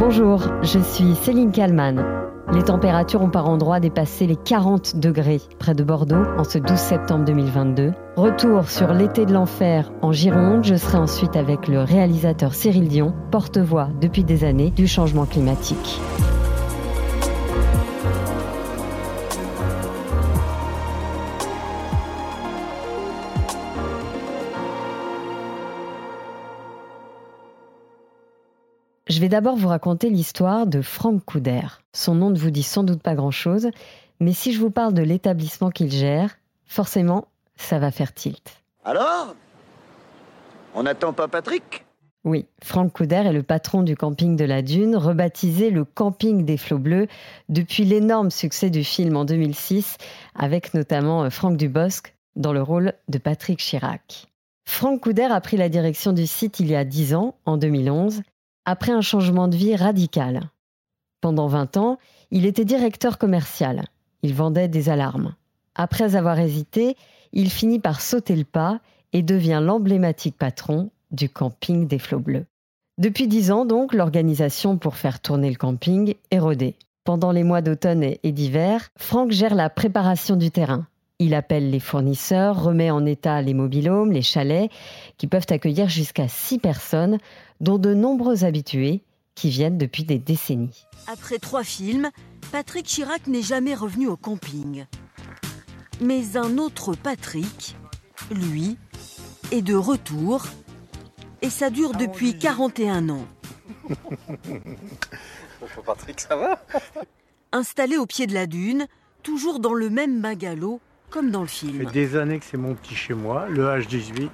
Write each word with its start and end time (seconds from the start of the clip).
Bonjour, 0.00 0.40
je 0.62 0.78
suis 0.78 1.14
Céline 1.14 1.52
Kallmann. 1.52 2.02
Les 2.54 2.62
températures 2.62 3.20
ont 3.20 3.28
par 3.28 3.46
endroits 3.46 3.80
dépassé 3.80 4.26
les 4.26 4.34
40 4.34 4.96
degrés 4.96 5.42
près 5.58 5.74
de 5.74 5.84
Bordeaux 5.84 6.24
en 6.38 6.42
ce 6.42 6.56
12 6.56 6.74
septembre 6.74 7.26
2022. 7.26 7.92
Retour 8.16 8.66
sur 8.70 8.94
l'été 8.94 9.26
de 9.26 9.34
l'enfer 9.34 9.92
en 10.00 10.10
Gironde, 10.10 10.64
je 10.64 10.76
serai 10.76 10.96
ensuite 10.96 11.36
avec 11.36 11.68
le 11.68 11.82
réalisateur 11.82 12.54
Cyril 12.54 12.88
Dion, 12.88 13.12
porte-voix 13.30 13.90
depuis 14.00 14.24
des 14.24 14.42
années 14.42 14.70
du 14.70 14.88
changement 14.88 15.26
climatique. 15.26 16.00
Je 29.20 29.26
vais 29.26 29.28
d'abord 29.28 29.56
vous 29.56 29.68
raconter 29.68 30.08
l'histoire 30.08 30.66
de 30.66 30.80
Franck 30.80 31.22
Couder. 31.26 31.66
Son 31.92 32.14
nom 32.14 32.30
ne 32.30 32.38
vous 32.38 32.50
dit 32.50 32.62
sans 32.62 32.84
doute 32.84 33.02
pas 33.02 33.14
grand-chose, 33.14 33.68
mais 34.18 34.32
si 34.32 34.50
je 34.50 34.58
vous 34.58 34.70
parle 34.70 34.94
de 34.94 35.02
l'établissement 35.02 35.68
qu'il 35.68 35.90
gère, 35.90 36.38
forcément, 36.64 37.28
ça 37.54 37.78
va 37.78 37.90
faire 37.90 38.14
tilt. 38.14 38.62
Alors? 38.82 39.34
On 40.74 40.84
n'attend 40.84 41.12
pas 41.12 41.28
Patrick? 41.28 41.84
Oui, 42.24 42.46
Franck 42.64 42.94
Couder 42.94 43.16
est 43.26 43.34
le 43.34 43.42
patron 43.42 43.82
du 43.82 43.94
camping 43.94 44.36
de 44.36 44.44
la 44.46 44.62
Dune, 44.62 44.96
rebaptisé 44.96 45.68
le 45.68 45.84
camping 45.84 46.46
des 46.46 46.56
flots 46.56 46.78
bleus 46.78 47.06
depuis 47.50 47.84
l'énorme 47.84 48.30
succès 48.30 48.70
du 48.70 48.84
film 48.84 49.18
en 49.18 49.26
2006, 49.26 49.98
avec 50.34 50.72
notamment 50.72 51.24
euh, 51.24 51.28
Franck 51.28 51.58
Dubosc 51.58 52.14
dans 52.36 52.54
le 52.54 52.62
rôle 52.62 52.94
de 53.08 53.18
Patrick 53.18 53.58
Chirac. 53.58 54.28
Franck 54.64 55.02
Couder 55.02 55.24
a 55.24 55.42
pris 55.42 55.58
la 55.58 55.68
direction 55.68 56.14
du 56.14 56.26
site 56.26 56.58
il 56.60 56.70
y 56.70 56.76
a 56.76 56.84
10 56.84 57.14
ans, 57.14 57.34
en 57.44 57.58
2011, 57.58 58.22
après 58.70 58.92
un 58.92 59.00
changement 59.00 59.48
de 59.48 59.56
vie 59.56 59.74
radical. 59.74 60.42
Pendant 61.20 61.48
20 61.48 61.76
ans, 61.76 61.98
il 62.30 62.46
était 62.46 62.64
directeur 62.64 63.18
commercial. 63.18 63.86
Il 64.22 64.32
vendait 64.32 64.68
des 64.68 64.88
alarmes. 64.88 65.34
Après 65.74 66.14
avoir 66.14 66.38
hésité, 66.38 66.96
il 67.32 67.50
finit 67.50 67.80
par 67.80 68.00
sauter 68.00 68.36
le 68.36 68.44
pas 68.44 68.78
et 69.12 69.22
devient 69.22 69.58
l'emblématique 69.60 70.38
patron 70.38 70.90
du 71.10 71.28
camping 71.28 71.88
des 71.88 71.98
Flots 71.98 72.20
Bleus. 72.20 72.46
Depuis 72.96 73.26
dix 73.26 73.50
ans 73.50 73.64
donc, 73.64 73.92
l'organisation 73.92 74.78
pour 74.78 74.94
faire 74.94 75.18
tourner 75.18 75.50
le 75.50 75.56
camping 75.56 76.14
est 76.30 76.38
rodée. 76.38 76.76
Pendant 77.02 77.32
les 77.32 77.42
mois 77.42 77.62
d'automne 77.62 78.04
et 78.22 78.32
d'hiver, 78.32 78.90
Franck 78.96 79.32
gère 79.32 79.56
la 79.56 79.68
préparation 79.68 80.36
du 80.36 80.52
terrain. 80.52 80.86
Il 81.22 81.34
appelle 81.34 81.68
les 81.68 81.80
fournisseurs, 81.80 82.64
remet 82.64 82.90
en 82.90 83.04
état 83.04 83.42
les 83.42 83.52
mobilhomes, 83.52 84.10
les 84.10 84.22
chalets, 84.22 84.70
qui 85.18 85.26
peuvent 85.26 85.46
accueillir 85.50 85.86
jusqu'à 85.86 86.28
six 86.28 86.58
personnes 86.58 87.18
dont 87.60 87.76
de 87.76 87.92
nombreux 87.92 88.44
habitués 88.44 89.02
qui 89.34 89.50
viennent 89.50 89.76
depuis 89.76 90.04
des 90.04 90.18
décennies. 90.18 90.86
Après 91.08 91.38
trois 91.38 91.62
films, 91.62 92.08
Patrick 92.52 92.86
Chirac 92.86 93.26
n'est 93.26 93.42
jamais 93.42 93.74
revenu 93.74 94.08
au 94.08 94.16
camping. 94.16 94.86
Mais 96.00 96.38
un 96.38 96.56
autre 96.56 96.94
Patrick, 96.94 97.76
lui, 98.30 98.78
est 99.52 99.60
de 99.60 99.74
retour 99.74 100.46
et 101.42 101.50
ça 101.50 101.68
dure 101.68 101.92
depuis 101.92 102.38
41 102.38 103.10
ans. 103.10 103.26
Patrick, 105.84 106.18
ça 106.18 106.36
va? 106.36 106.64
Installé 107.52 107.98
au 107.98 108.06
pied 108.06 108.26
de 108.26 108.32
la 108.32 108.46
dune, 108.46 108.86
toujours 109.22 109.60
dans 109.60 109.74
le 109.74 109.90
même 109.90 110.22
bungalow 110.22 110.80
comme 111.10 111.30
dans 111.30 111.42
le 111.42 111.46
film. 111.46 111.82
Ça 111.82 111.90
fait 111.90 111.92
des 111.92 112.16
années 112.16 112.38
que 112.38 112.44
c'est 112.44 112.56
mon 112.56 112.74
petit 112.74 112.94
chez 112.94 113.14
moi, 113.14 113.46
le 113.48 113.66
H18. 113.66 114.30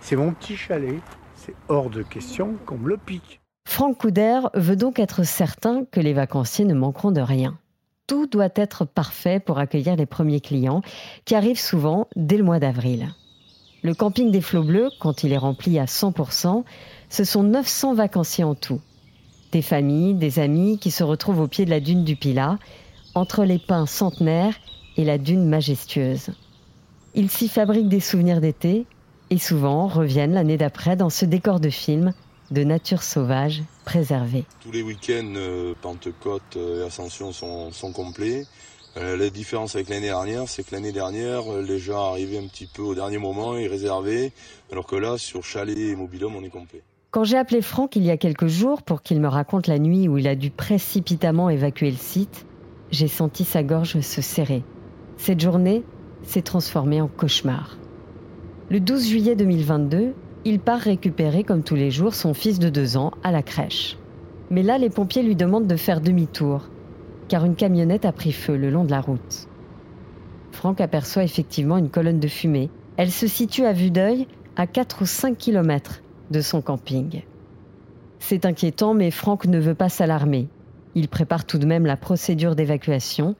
C'est 0.00 0.16
mon 0.16 0.32
petit 0.32 0.56
chalet 0.56 1.00
c'est 1.44 1.54
hors 1.68 1.90
de 1.90 2.02
question 2.02 2.56
qu'on 2.64 2.78
me 2.78 2.88
le 2.88 2.96
pique. 2.96 3.40
Franck 3.68 3.98
Couder 3.98 4.40
veut 4.54 4.76
donc 4.76 4.98
être 4.98 5.24
certain 5.24 5.84
que 5.84 6.00
les 6.00 6.14
vacanciers 6.14 6.64
ne 6.64 6.74
manqueront 6.74 7.10
de 7.10 7.20
rien. 7.20 7.58
Tout 8.06 8.26
doit 8.26 8.48
être 8.54 8.84
parfait 8.84 9.40
pour 9.40 9.58
accueillir 9.58 9.96
les 9.96 10.06
premiers 10.06 10.40
clients, 10.40 10.82
qui 11.24 11.34
arrivent 11.34 11.60
souvent 11.60 12.08
dès 12.16 12.36
le 12.36 12.44
mois 12.44 12.58
d'avril. 12.58 13.08
Le 13.82 13.94
camping 13.94 14.30
des 14.30 14.40
Flots 14.40 14.64
Bleus, 14.64 14.90
quand 15.00 15.24
il 15.24 15.32
est 15.32 15.38
rempli 15.38 15.78
à 15.78 15.84
100%, 15.84 16.64
ce 17.10 17.24
sont 17.24 17.42
900 17.42 17.94
vacanciers 17.94 18.44
en 18.44 18.54
tout. 18.54 18.80
Des 19.52 19.62
familles, 19.62 20.14
des 20.14 20.38
amis 20.38 20.78
qui 20.78 20.90
se 20.90 21.04
retrouvent 21.04 21.40
au 21.40 21.48
pied 21.48 21.64
de 21.64 21.70
la 21.70 21.80
dune 21.80 22.04
du 22.04 22.16
Pilat, 22.16 22.58
entre 23.14 23.44
les 23.44 23.58
pins 23.58 23.86
centenaires 23.86 24.54
et 24.96 25.04
la 25.04 25.18
dune 25.18 25.46
majestueuse. 25.46 26.30
Ils 27.14 27.30
s'y 27.30 27.48
fabriquent 27.48 27.88
des 27.88 28.00
souvenirs 28.00 28.40
d'été, 28.40 28.86
et 29.30 29.38
souvent 29.38 29.86
reviennent 29.86 30.34
l'année 30.34 30.56
d'après 30.56 30.96
dans 30.96 31.10
ce 31.10 31.24
décor 31.24 31.60
de 31.60 31.70
film 31.70 32.12
de 32.50 32.62
nature 32.62 33.02
sauvage 33.02 33.62
préservée. 33.84 34.44
Tous 34.60 34.70
les 34.70 34.82
week-ends, 34.82 35.32
euh, 35.36 35.74
Pentecôte 35.80 36.56
euh, 36.56 36.82
et 36.82 36.86
Ascension 36.86 37.32
sont, 37.32 37.92
complets. 37.92 38.44
Euh, 38.96 39.16
la 39.16 39.30
différence 39.30 39.74
avec 39.74 39.88
l'année 39.88 40.06
dernière, 40.06 40.48
c'est 40.48 40.62
que 40.62 40.74
l'année 40.74 40.92
dernière, 40.92 41.42
les 41.60 41.78
gens 41.78 42.12
arrivaient 42.12 42.38
un 42.38 42.46
petit 42.46 42.66
peu 42.66 42.82
au 42.82 42.94
dernier 42.94 43.18
moment 43.18 43.56
et 43.56 43.66
réservaient, 43.66 44.32
alors 44.70 44.86
que 44.86 44.96
là, 44.96 45.18
sur 45.18 45.42
Chalet 45.42 45.76
et 45.76 45.96
Mobilhome, 45.96 46.36
on 46.36 46.44
est 46.44 46.50
complet. 46.50 46.82
Quand 47.10 47.24
j'ai 47.24 47.36
appelé 47.36 47.62
Franck 47.62 47.96
il 47.96 48.04
y 48.04 48.10
a 48.10 48.16
quelques 48.16 48.48
jours 48.48 48.82
pour 48.82 49.02
qu'il 49.02 49.20
me 49.20 49.28
raconte 49.28 49.68
la 49.68 49.78
nuit 49.78 50.08
où 50.08 50.18
il 50.18 50.26
a 50.28 50.34
dû 50.34 50.50
précipitamment 50.50 51.48
évacuer 51.48 51.90
le 51.90 51.96
site, 51.96 52.44
j'ai 52.90 53.08
senti 53.08 53.44
sa 53.44 53.62
gorge 53.62 54.00
se 54.00 54.20
serrer. 54.20 54.62
Cette 55.24 55.40
journée 55.40 55.84
s'est 56.22 56.42
transformée 56.42 57.00
en 57.00 57.08
cauchemar. 57.08 57.78
Le 58.68 58.78
12 58.78 59.08
juillet 59.08 59.34
2022, 59.34 60.12
il 60.44 60.60
part 60.60 60.80
récupérer, 60.80 61.44
comme 61.44 61.62
tous 61.62 61.76
les 61.76 61.90
jours, 61.90 62.14
son 62.14 62.34
fils 62.34 62.58
de 62.58 62.68
deux 62.68 62.98
ans 62.98 63.10
à 63.22 63.32
la 63.32 63.42
crèche. 63.42 63.96
Mais 64.50 64.62
là, 64.62 64.76
les 64.76 64.90
pompiers 64.90 65.22
lui 65.22 65.34
demandent 65.34 65.66
de 65.66 65.76
faire 65.76 66.02
demi-tour, 66.02 66.68
car 67.28 67.46
une 67.46 67.54
camionnette 67.54 68.04
a 68.04 68.12
pris 68.12 68.32
feu 68.32 68.58
le 68.58 68.68
long 68.68 68.84
de 68.84 68.90
la 68.90 69.00
route. 69.00 69.48
Franck 70.52 70.82
aperçoit 70.82 71.24
effectivement 71.24 71.78
une 71.78 71.88
colonne 71.88 72.20
de 72.20 72.28
fumée. 72.28 72.68
Elle 72.98 73.10
se 73.10 73.26
situe 73.26 73.64
à 73.64 73.72
vue 73.72 73.90
d'œil 73.90 74.26
à 74.56 74.66
4 74.66 75.00
ou 75.00 75.06
5 75.06 75.38
kilomètres 75.38 76.02
de 76.30 76.42
son 76.42 76.60
camping. 76.60 77.22
C'est 78.18 78.44
inquiétant, 78.44 78.92
mais 78.92 79.10
Franck 79.10 79.46
ne 79.46 79.58
veut 79.58 79.74
pas 79.74 79.88
s'alarmer. 79.88 80.48
Il 80.94 81.08
prépare 81.08 81.46
tout 81.46 81.56
de 81.56 81.64
même 81.64 81.86
la 81.86 81.96
procédure 81.96 82.54
d'évacuation 82.54 83.36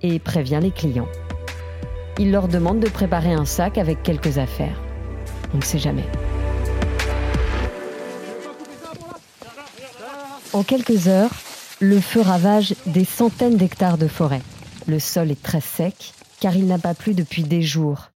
et 0.00 0.18
prévient 0.18 0.60
les 0.62 0.70
clients 0.70 1.08
il 2.18 2.30
leur 2.30 2.48
demande 2.48 2.80
de 2.80 2.88
préparer 2.88 3.32
un 3.32 3.44
sac 3.44 3.78
avec 3.78 4.02
quelques 4.02 4.38
affaires. 4.38 4.80
On 5.52 5.58
ne 5.58 5.62
sait 5.62 5.78
jamais. 5.78 6.04
En 10.52 10.62
quelques 10.62 11.08
heures, 11.08 11.32
le 11.80 12.00
feu 12.00 12.20
ravage 12.20 12.74
des 12.86 13.04
centaines 13.04 13.56
d'hectares 13.56 13.98
de 13.98 14.08
forêt. 14.08 14.42
Le 14.86 14.98
sol 14.98 15.30
est 15.30 15.42
très 15.42 15.60
sec 15.60 16.14
car 16.40 16.56
il 16.56 16.66
n'a 16.66 16.78
pas 16.78 16.94
plu 16.94 17.14
depuis 17.14 17.42
des 17.42 17.62
jours 17.62 18.10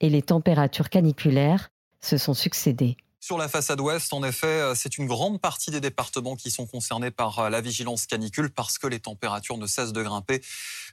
et 0.00 0.10
les 0.10 0.22
températures 0.22 0.90
caniculaires 0.90 1.68
se 2.00 2.16
sont 2.16 2.34
succédées. 2.34 2.96
Sur 3.20 3.36
la 3.36 3.48
façade 3.48 3.80
ouest, 3.80 4.12
en 4.12 4.22
effet, 4.22 4.46
euh, 4.46 4.74
c'est 4.76 4.96
une 4.96 5.06
grande 5.06 5.40
partie 5.40 5.72
des 5.72 5.80
départements 5.80 6.36
qui 6.36 6.50
sont 6.50 6.66
concernés 6.66 7.10
par 7.10 7.40
euh, 7.40 7.50
la 7.50 7.60
vigilance 7.60 8.06
canicule 8.06 8.48
parce 8.48 8.78
que 8.78 8.86
les 8.86 9.00
températures 9.00 9.58
ne 9.58 9.66
cessent 9.66 9.92
de 9.92 10.02
grimper 10.02 10.40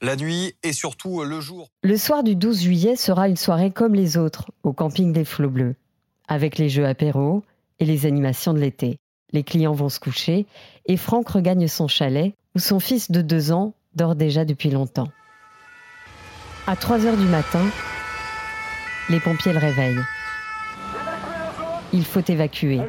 la 0.02 0.16
nuit 0.16 0.56
et 0.64 0.74
surtout 0.74 1.22
euh, 1.22 1.26
le 1.26 1.40
jour. 1.40 1.70
Le 1.84 1.98
soir 1.98 2.24
du 2.24 2.36
12 2.36 2.62
juillet 2.64 2.96
sera 2.96 3.30
une 3.30 3.38
soirée 3.38 3.70
comme 3.70 3.94
les 3.94 4.18
autres 4.18 4.52
au 4.64 4.74
camping 4.74 5.14
des 5.14 5.24
Flots 5.24 5.52
Bleus, 5.52 5.76
avec 6.28 6.58
les 6.58 6.68
jeux 6.68 6.88
apéro 6.88 7.44
et 7.80 7.86
les 7.86 8.08
animations 8.08 8.54
de 8.54 8.60
l'été. 8.60 8.98
Les 9.32 9.44
clients 9.44 9.74
vont 9.74 9.90
se 9.90 10.00
coucher 10.00 10.48
et 10.88 10.98
Franck 10.98 11.30
regagne 11.30 11.68
son 11.68 11.88
chalet 11.88 12.34
où 12.56 12.60
son 12.60 12.80
fils 12.80 13.12
de 13.12 13.22
deux 13.22 13.52
ans 13.52 13.74
dort 13.94 14.16
déjà 14.16 14.46
depuis 14.46 14.72
longtemps. 14.72 15.10
À 16.66 16.76
3 16.76 17.06
heures 17.06 17.18
du 17.18 17.26
matin, 17.26 17.64
les 19.10 19.20
pompiers 19.20 19.54
le 19.54 19.60
réveillent. 19.60 20.15
Il 21.94 22.06
faut 22.06 22.22
évacuer. 22.28 22.82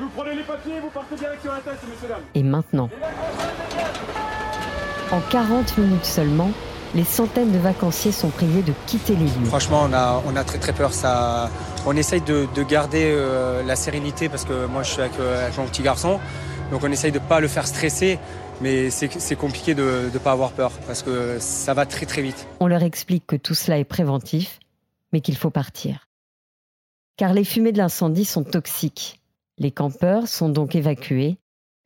Et 2.34 2.42
maintenant. 2.42 2.88
En 5.12 5.20
40 5.20 5.78
minutes 5.78 6.04
seulement, 6.04 6.50
les 6.94 7.04
centaines 7.04 7.52
de 7.52 7.58
vacanciers 7.58 8.12
sont 8.12 8.31
priés 8.31 8.62
de 8.62 8.72
quitter 8.87 9.14
les 9.14 9.26
lieux. 9.26 9.44
Franchement, 9.44 9.82
on 9.88 9.93
a, 9.93 10.22
on 10.26 10.34
a 10.34 10.44
très 10.44 10.58
très 10.58 10.72
peur. 10.72 10.93
Ça, 10.93 11.50
on 11.87 11.96
essaye 11.96 12.20
de, 12.20 12.46
garder 12.62 13.12
euh, 13.14 13.62
la 13.62 13.76
sérénité 13.76 14.28
parce 14.28 14.44
que 14.44 14.66
moi 14.66 14.82
je 14.82 14.93
suis 14.93 15.02
euh, 15.02 15.44
avec, 15.44 15.58
mon 15.58 15.66
petit 15.66 15.82
garçon. 15.82 16.19
Donc 16.70 16.82
on 16.82 16.90
essaye 16.90 17.12
de 17.12 17.19
ne 17.19 17.25
pas 17.25 17.40
le 17.40 17.49
faire 17.49 17.66
stresser. 17.66 18.19
Mais 18.62 18.88
c'est 18.88 19.37
compliqué 19.37 19.75
de 19.75 20.08
ne 20.12 20.19
pas 20.19 20.32
avoir 20.32 20.52
peur 20.52 20.72
parce 20.87 21.02
que 21.02 21.37
ça 21.38 21.75
va 21.75 21.84
très 21.84 22.06
très 22.06 22.22
vite. 22.22 22.46
On 22.58 22.66
leur 22.66 22.82
explique 22.82 23.26
que 23.26 23.37
tout 23.37 23.54
cela 23.54 23.78
est 23.78 23.84
préventif, 23.84 24.60
mais 25.12 25.20
qu'il 25.20 25.37
faut 25.37 25.50
partir 25.50 26.06
car 27.16 27.32
les 27.32 27.44
fumées 27.44 27.72
de 27.72 27.78
l'incendie 27.78 28.24
sont 28.24 28.44
toxiques. 28.44 29.20
Les 29.58 29.70
campeurs 29.70 30.28
sont 30.28 30.48
donc 30.48 30.74
évacués, 30.74 31.38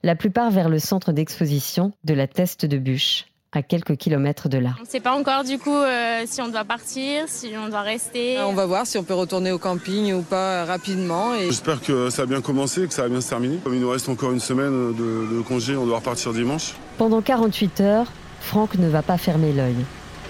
la 0.02 0.16
plupart 0.16 0.50
vers 0.50 0.68
le 0.68 0.78
centre 0.78 1.12
d'exposition 1.12 1.92
de 2.04 2.14
la 2.14 2.26
Teste 2.26 2.66
de 2.66 2.78
Bûche, 2.78 3.26
à 3.52 3.62
quelques 3.62 3.96
kilomètres 3.96 4.48
de 4.48 4.58
là. 4.58 4.74
On 4.78 4.82
ne 4.82 4.88
sait 4.88 5.00
pas 5.00 5.12
encore 5.12 5.44
du 5.44 5.58
coup 5.58 5.76
euh, 5.76 6.22
si 6.26 6.40
on 6.40 6.48
doit 6.48 6.64
partir, 6.64 7.28
si 7.28 7.52
on 7.56 7.68
doit 7.68 7.82
rester. 7.82 8.40
On 8.40 8.54
va 8.54 8.66
voir 8.66 8.86
si 8.86 8.98
on 8.98 9.04
peut 9.04 9.14
retourner 9.14 9.52
au 9.52 9.58
camping 9.58 10.12
ou 10.14 10.22
pas 10.22 10.64
rapidement. 10.64 11.34
Et... 11.34 11.46
J'espère 11.46 11.80
que 11.80 12.10
ça 12.10 12.22
a 12.22 12.26
bien 12.26 12.40
commencé, 12.40 12.86
que 12.88 12.94
ça 12.94 13.02
va 13.02 13.08
bien 13.08 13.20
se 13.20 13.28
terminer. 13.28 13.58
Comme 13.62 13.74
il 13.74 13.80
nous 13.80 13.90
reste 13.90 14.08
encore 14.08 14.32
une 14.32 14.40
semaine 14.40 14.94
de, 14.94 15.36
de 15.36 15.40
congé, 15.42 15.76
on 15.76 15.86
doit 15.86 15.98
repartir 15.98 16.32
dimanche. 16.32 16.74
Pendant 16.98 17.22
48 17.22 17.80
heures, 17.80 18.12
Franck 18.40 18.76
ne 18.76 18.88
va 18.88 19.02
pas 19.02 19.18
fermer 19.18 19.52
l'œil. 19.52 19.76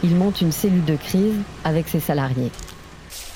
Il 0.03 0.15
monte 0.17 0.41
une 0.41 0.53
cellule 0.53 0.85
de 0.85 0.97
crise 0.97 1.37
avec 1.65 1.89
ses 1.89 2.01
salariés. 2.01 2.51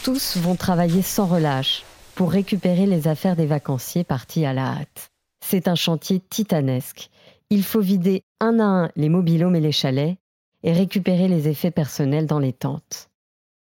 Tous 0.05 0.37
vont 0.37 0.55
travailler 0.55 1.03
sans 1.03 1.27
relâche 1.27 1.83
pour 2.15 2.31
récupérer 2.31 2.87
les 2.87 3.09
affaires 3.09 3.35
des 3.35 3.47
vacanciers 3.47 4.05
partis 4.05 4.45
à 4.45 4.53
la 4.53 4.67
hâte. 4.67 5.11
C'est 5.45 5.67
un 5.67 5.75
chantier 5.75 6.21
titanesque 6.21 7.11
il 7.51 7.63
faut 7.63 7.81
vider 7.81 8.25
un 8.41 8.59
à 8.59 8.65
un 8.65 8.91
les 8.97 9.09
mobilhomes 9.09 9.55
et 9.55 9.61
les 9.61 9.73
chalets 9.73 10.17
et 10.63 10.73
récupérer 10.73 11.29
les 11.29 11.49
effets 11.49 11.71
personnels 11.71 12.27
dans 12.27 12.39
les 12.39 12.53
tentes. 12.53 13.11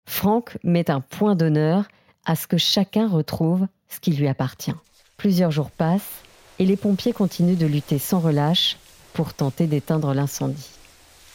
Franck 0.06 0.59
met 0.65 0.91
un 0.91 1.00
point 1.00 1.37
d'honneur 1.37 1.88
à 2.25 2.37
ce 2.37 2.47
que 2.47 2.59
chacun 2.59 3.09
retrouve 3.09 3.67
ce 3.88 4.00
qui 4.00 4.12
lui 4.12 4.29
appartient. 4.29 4.75
Plusieurs 5.17 5.50
jours 5.50 5.71
passent 5.71 6.23
et 6.59 6.67
les 6.67 6.76
pompiers 6.76 7.12
continuent 7.12 7.56
de 7.56 7.67
lutter 7.67 7.99
sans 7.99 8.21
relâche 8.21 8.76
pour 9.15 9.35
tenter 9.35 9.67
d'éteindre 9.67 10.15
l'incendie. 10.15 10.71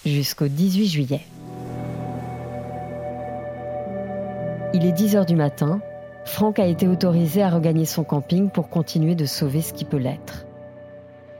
Jusqu'au 0.06 0.48
18 0.48 0.88
juillet. 0.88 1.22
Il 4.76 4.86
est 4.86 4.92
10 4.92 5.16
heures 5.16 5.26
du 5.26 5.38
matin. 5.38 5.80
Franck 6.26 6.60
a 6.60 6.66
été 6.66 6.86
autorisé 6.90 7.42
à 7.42 7.50
regagner 7.50 7.86
son 7.86 8.04
camping 8.04 8.50
pour 8.50 8.68
continuer 8.68 9.16
de 9.16 9.26
sauver 9.26 9.62
ce 9.62 9.72
qui 9.72 9.86
peut 9.86 9.96
l'être. 9.96 10.46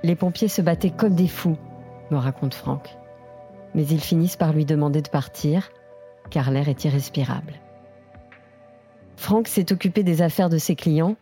Les 0.04 0.16
pompiers 0.16 0.48
se 0.48 0.62
battaient 0.62 0.90
comme 0.90 1.16
des 1.16 1.28
fous, 1.28 1.58
me 2.12 2.16
raconte 2.18 2.54
Franck. 2.54 2.96
Mais 3.74 3.86
ils 3.86 4.00
finissent 4.00 4.38
par 4.38 4.54
lui 4.54 4.64
demander 4.64 5.02
de 5.02 5.10
partir, 5.10 5.70
car 6.30 6.50
l'air 6.50 6.70
est 6.70 6.86
irrespirable. 6.86 7.56
Franck 9.18 9.50
s'est 9.50 9.74
occupé 9.74 10.04
des 10.04 10.22
affaires 10.22 10.50
de 10.50 10.58
ses 10.58 10.78
clients, 10.78 11.18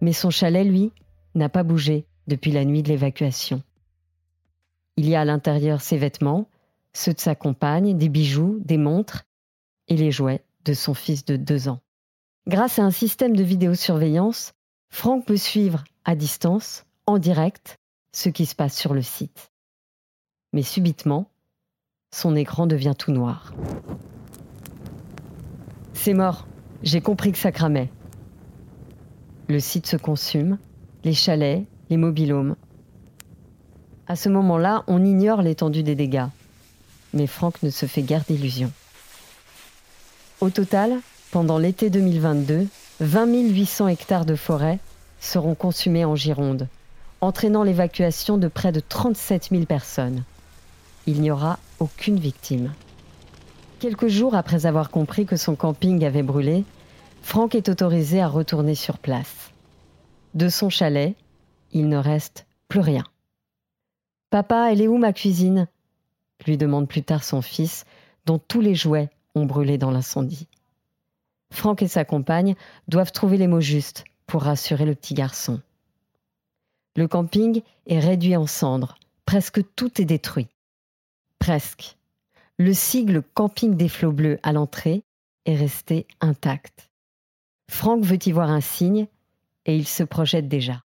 mais 0.00 0.12
son 0.12 0.30
chalet, 0.30 0.66
lui, 0.66 0.90
n'a 1.36 1.48
pas 1.48 1.62
bougé 1.62 2.04
depuis 2.26 2.50
la 2.50 2.64
nuit 2.64 2.82
de 2.82 2.88
l'évacuation. 2.88 3.62
Il 4.96 5.08
y 5.08 5.14
a 5.14 5.20
à 5.20 5.24
l'intérieur 5.24 5.82
ses 5.82 5.98
vêtements, 5.98 6.48
ceux 6.94 7.12
de 7.12 7.20
sa 7.20 7.36
compagne, 7.36 7.96
des 7.96 8.08
bijoux, 8.08 8.58
des 8.64 8.76
montres 8.76 9.22
et 9.86 9.96
les 9.96 10.10
jouets 10.10 10.42
de 10.68 10.74
son 10.74 10.92
fils 10.92 11.24
de 11.24 11.36
deux 11.36 11.68
ans. 11.68 11.80
Grâce 12.46 12.78
à 12.78 12.82
un 12.82 12.90
système 12.90 13.34
de 13.34 13.42
vidéosurveillance, 13.42 14.52
Franck 14.90 15.24
peut 15.26 15.36
suivre 15.36 15.84
à 16.04 16.14
distance, 16.14 16.84
en 17.06 17.18
direct, 17.18 17.78
ce 18.12 18.28
qui 18.28 18.44
se 18.44 18.54
passe 18.54 18.76
sur 18.76 18.92
le 18.92 19.02
site. 19.02 19.50
Mais 20.52 20.62
subitement, 20.62 21.30
son 22.14 22.36
écran 22.36 22.66
devient 22.66 22.94
tout 22.96 23.12
noir. 23.12 23.54
C'est 25.94 26.14
mort, 26.14 26.46
j'ai 26.82 27.00
compris 27.00 27.32
que 27.32 27.38
ça 27.38 27.52
cramait. 27.52 27.90
Le 29.48 29.60
site 29.60 29.86
se 29.86 29.96
consume, 29.96 30.58
les 31.04 31.14
chalets, 31.14 31.66
les 31.88 31.96
mobilhomes. 31.96 32.56
À 34.06 34.16
ce 34.16 34.28
moment-là, 34.28 34.84
on 34.86 35.04
ignore 35.04 35.40
l'étendue 35.40 35.82
des 35.82 35.94
dégâts. 35.94 36.28
Mais 37.14 37.26
Franck 37.26 37.62
ne 37.62 37.70
se 37.70 37.86
fait 37.86 38.02
guère 38.02 38.24
d'illusions. 38.24 38.72
Au 40.40 40.50
total, 40.50 41.00
pendant 41.32 41.58
l'été 41.58 41.90
2022, 41.90 42.68
20 43.00 43.26
800 43.50 43.88
hectares 43.88 44.24
de 44.24 44.36
forêt 44.36 44.78
seront 45.18 45.56
consumés 45.56 46.04
en 46.04 46.14
Gironde, 46.14 46.68
entraînant 47.20 47.64
l'évacuation 47.64 48.38
de 48.38 48.46
près 48.46 48.70
de 48.70 48.78
37 48.78 49.48
000 49.50 49.64
personnes. 49.64 50.22
Il 51.06 51.20
n'y 51.20 51.32
aura 51.32 51.58
aucune 51.80 52.20
victime. 52.20 52.72
Quelques 53.80 54.06
jours 54.06 54.36
après 54.36 54.64
avoir 54.64 54.90
compris 54.90 55.26
que 55.26 55.36
son 55.36 55.56
camping 55.56 56.04
avait 56.04 56.22
brûlé, 56.22 56.64
Franck 57.22 57.56
est 57.56 57.68
autorisé 57.68 58.20
à 58.20 58.28
retourner 58.28 58.76
sur 58.76 58.98
place. 58.98 59.50
De 60.34 60.48
son 60.48 60.70
chalet, 60.70 61.16
il 61.72 61.88
ne 61.88 61.96
reste 61.96 62.46
plus 62.68 62.80
rien. 62.80 63.04
Papa, 64.30 64.68
elle 64.70 64.82
est 64.82 64.88
où 64.88 64.98
ma 64.98 65.12
cuisine? 65.12 65.66
lui 66.46 66.56
demande 66.56 66.86
plus 66.86 67.02
tard 67.02 67.24
son 67.24 67.42
fils, 67.42 67.84
dont 68.24 68.38
tous 68.38 68.60
les 68.60 68.76
jouets 68.76 69.10
ont 69.38 69.46
brûlé 69.46 69.78
dans 69.78 69.90
l'incendie. 69.90 70.48
Franck 71.50 71.82
et 71.82 71.88
sa 71.88 72.04
compagne 72.04 72.54
doivent 72.88 73.12
trouver 73.12 73.38
les 73.38 73.46
mots 73.46 73.60
justes 73.60 74.04
pour 74.26 74.42
rassurer 74.42 74.84
le 74.84 74.94
petit 74.94 75.14
garçon. 75.14 75.60
Le 76.96 77.08
camping 77.08 77.62
est 77.86 78.00
réduit 78.00 78.36
en 78.36 78.46
cendres. 78.46 78.98
Presque 79.24 79.60
tout 79.74 80.00
est 80.00 80.04
détruit. 80.04 80.48
Presque. 81.38 81.96
Le 82.58 82.74
sigle 82.74 83.22
Camping 83.34 83.76
des 83.76 83.88
Flots 83.88 84.12
Bleus 84.12 84.38
à 84.42 84.52
l'entrée 84.52 85.04
est 85.44 85.54
resté 85.54 86.06
intact. 86.20 86.90
Franck 87.70 88.04
veut 88.04 88.18
y 88.26 88.32
voir 88.32 88.50
un 88.50 88.60
signe 88.60 89.06
et 89.64 89.76
il 89.76 89.86
se 89.86 90.02
projette 90.02 90.48
déjà. 90.48 90.82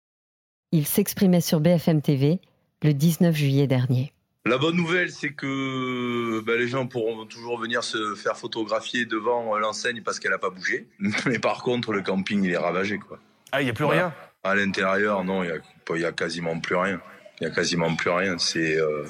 Il 0.72 0.86
s'exprimait 0.86 1.40
sur 1.40 1.60
BFM 1.60 2.00
TV 2.00 2.40
le 2.82 2.94
19 2.94 3.34
juillet 3.34 3.66
dernier. 3.66 4.12
La 4.48 4.56
bonne 4.56 4.76
nouvelle, 4.76 5.10
c'est 5.10 5.32
que 5.32 6.40
bah, 6.40 6.56
les 6.56 6.68
gens 6.68 6.86
pourront 6.86 7.26
toujours 7.26 7.58
venir 7.58 7.84
se 7.84 8.14
faire 8.14 8.34
photographier 8.34 9.04
devant 9.04 9.58
l'enseigne 9.58 10.00
parce 10.02 10.18
qu'elle 10.18 10.30
n'a 10.30 10.38
pas 10.38 10.48
bougé. 10.48 10.88
Mais 11.26 11.38
par 11.38 11.62
contre, 11.62 11.92
le 11.92 12.00
camping, 12.00 12.42
il 12.42 12.50
est 12.52 12.56
ravagé. 12.56 12.98
Quoi. 12.98 13.18
Ah, 13.52 13.60
il 13.60 13.66
n'y 13.66 13.70
a 13.70 13.74
plus 13.74 13.84
rien? 13.84 14.14
À 14.44 14.54
l'intérieur, 14.54 15.22
non, 15.22 15.44
il 15.44 16.00
y 16.00 16.04
a 16.04 16.12
quasiment 16.12 16.58
plus 16.60 16.76
rien. 16.76 16.98
Il 17.40 17.44
y 17.44 17.46
a 17.46 17.50
quasiment 17.50 17.94
plus 17.94 18.08
rien. 18.08 18.38
C'est 18.38 18.80
euh, 18.80 19.04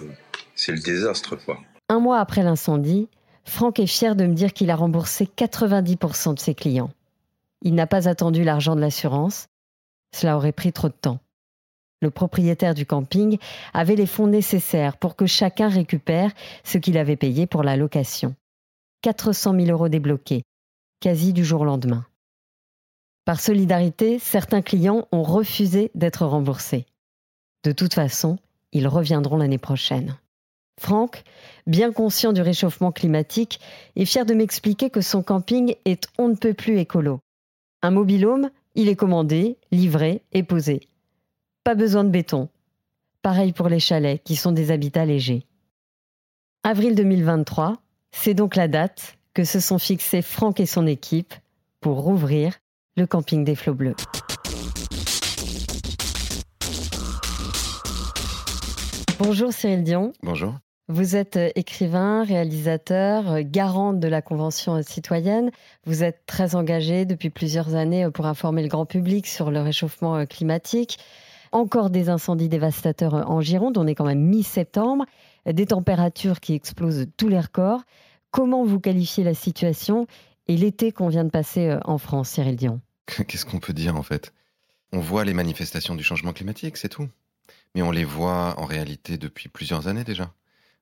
c'est 0.57 0.73
le 0.73 0.81
désastre, 0.81 1.37
quoi. 1.37 1.61
Un 1.89 2.01
mois 2.01 2.19
après 2.19 2.43
l'incendie, 2.43 3.09
Franck 3.45 3.79
est 3.79 3.87
fier 3.87 4.17
de 4.17 4.27
me 4.27 4.35
dire 4.35 4.53
qu'il 4.53 4.71
a 4.71 4.77
remboursé 4.77 5.27
90% 5.27 6.35
de 6.35 6.41
ses 6.41 6.57
clients. 6.57 6.91
Il 7.63 7.77
n'a 7.77 7.87
pas 7.87 8.09
attendu 8.09 8.43
l'argent 8.43 8.75
de 8.75 8.81
l'assurance. 8.81 9.47
Cela 10.13 10.37
aurait 10.37 10.51
pris 10.51 10.73
trop 10.73 10.89
de 10.89 10.95
temps. 11.01 11.21
Le 12.01 12.11
propriétaire 12.11 12.75
du 12.75 12.87
camping 12.87 13.39
avait 13.75 13.97
les 13.97 14.07
fonds 14.07 14.29
nécessaires 14.29 14.97
pour 14.97 15.17
que 15.17 15.27
chacun 15.27 15.69
récupère 15.69 16.31
ce 16.65 16.79
qu'il 16.79 16.97
avait 16.97 17.17
payé 17.17 17.47
pour 17.47 17.63
la 17.63 17.77
location. 17.77 18.35
400 19.03 19.55
000 19.55 19.67
euros 19.71 19.89
débloqués, 19.89 20.43
quasi 21.01 21.33
du 21.33 21.45
jour 21.45 21.63
au 21.63 21.65
lendemain. 21.65 22.07
Par 23.25 23.41
solidarité, 23.41 24.19
certains 24.19 24.63
clients 24.63 25.07
ont 25.13 25.23
refusé 25.23 25.91
d'être 25.95 26.25
remboursés. 26.25 26.87
De 27.65 27.73
toute 27.73 27.95
façon, 27.95 28.39
ils 28.73 28.89
reviendront 28.89 29.37
l'année 29.37 29.59
prochaine. 29.59 30.17
Franck, 30.81 31.25
bien 31.67 31.93
conscient 31.93 32.33
du 32.33 32.41
réchauffement 32.41 32.93
climatique, 32.93 33.61
est 33.97 34.05
fier 34.05 34.25
de 34.25 34.35
m'expliquer 34.35 34.91
que 34.91 35.01
son 35.01 35.23
camping 35.23 35.75
est 35.85 36.07
on 36.19 36.29
ne 36.29 36.37
peut 36.37 36.55
plus 36.55 36.79
écolo. 36.79 37.21
Un 37.83 37.91
mobilhome, 37.91 38.51
il 38.75 38.89
est 38.89 38.97
commandé, 38.97 39.57
livré 39.73 40.23
et 40.33 40.43
posé. 40.43 40.88
Pas 41.69 41.75
besoin 41.75 42.03
de 42.03 42.09
béton. 42.09 42.49
Pareil 43.21 43.53
pour 43.53 43.69
les 43.69 43.79
chalets, 43.79 44.23
qui 44.25 44.37
sont 44.37 44.53
des 44.53 44.71
habitats 44.71 45.05
légers. 45.05 45.45
Avril 46.63 46.95
2023, 46.95 47.77
c'est 48.11 48.33
donc 48.33 48.57
la 48.57 48.69
date 48.69 49.19
que 49.35 49.45
se 49.45 49.61
sont 49.61 49.79
fixés 49.79 50.23
Franck 50.23 50.61
et 50.61 50.65
son 50.65 50.87
équipe 50.87 51.35
pour 51.83 52.01
rouvrir 52.01 52.55
le 52.97 53.07
camping 53.07 53.45
des 53.45 53.55
flots 53.55 53.75
bleus. 53.75 53.97
Bonjour 59.19 59.53
Cyril 59.53 59.85
Dion. 59.85 60.15
Bonjour. 60.23 60.55
Vous 60.91 61.17
êtes 61.17 61.37
euh, 61.37 61.51
écrivain, 61.55 62.25
réalisateur, 62.25 63.31
euh, 63.31 63.43
garant 63.45 63.93
de 63.93 64.09
la 64.09 64.23
Convention 64.23 64.83
citoyenne. 64.83 65.51
Vous 65.85 66.03
êtes 66.03 66.25
très 66.25 66.55
engagé 66.55 67.05
depuis 67.05 67.29
plusieurs 67.29 67.75
années 67.75 68.07
euh, 68.07 68.11
pour 68.11 68.25
informer 68.25 68.63
le 68.63 68.69
grand 68.69 68.87
public 68.87 69.27
sur 69.27 69.51
le 69.51 69.61
réchauffement 69.61 70.25
climatique. 70.25 70.99
Encore 71.53 71.91
des 71.91 72.09
incendies 72.09 72.49
dévastateurs 72.49 73.15
en 73.15 73.41
Gironde, 73.41 73.79
on 73.79 73.87
est 73.87 73.95
quand 73.95 74.05
même 74.05 74.21
mi-septembre, 74.23 75.05
des 75.47 75.67
températures 75.67 76.41
qui 76.41 76.55
explosent 76.55 77.07
tous 77.17 77.29
les 77.29 77.41
records. 77.41 77.83
Comment 78.31 78.65
vous 78.65 78.81
qualifiez 78.81 79.25
la 79.25 79.35
situation 79.35 80.07
et 80.47 80.57
l'été 80.57 80.93
qu'on 80.93 81.09
vient 81.09 81.25
de 81.25 81.31
passer 81.31 81.77
en 81.85 81.99
France, 81.99 82.31
Cyril 82.31 82.57
Dion? 82.57 82.81
Qu'est-ce 83.07 83.47
qu'on 83.47 83.61
peut 83.61 83.73
dire 83.73 83.97
en 83.97 84.03
fait? 84.03 84.33
On 84.93 85.01
voit 85.01 85.25
les 85.25 85.35
manifestations 85.35 85.95
du 85.95 86.03
changement 86.03 86.33
climatique, 86.33 86.77
c'est 86.77 86.89
tout. 86.89 87.09
Mais 87.75 87.83
on 87.83 87.91
les 87.91 88.05
voit 88.05 88.59
en 88.59 88.65
réalité 88.65 89.19
depuis 89.19 89.49
plusieurs 89.49 89.89
années 89.89 90.05
déjà. 90.05 90.33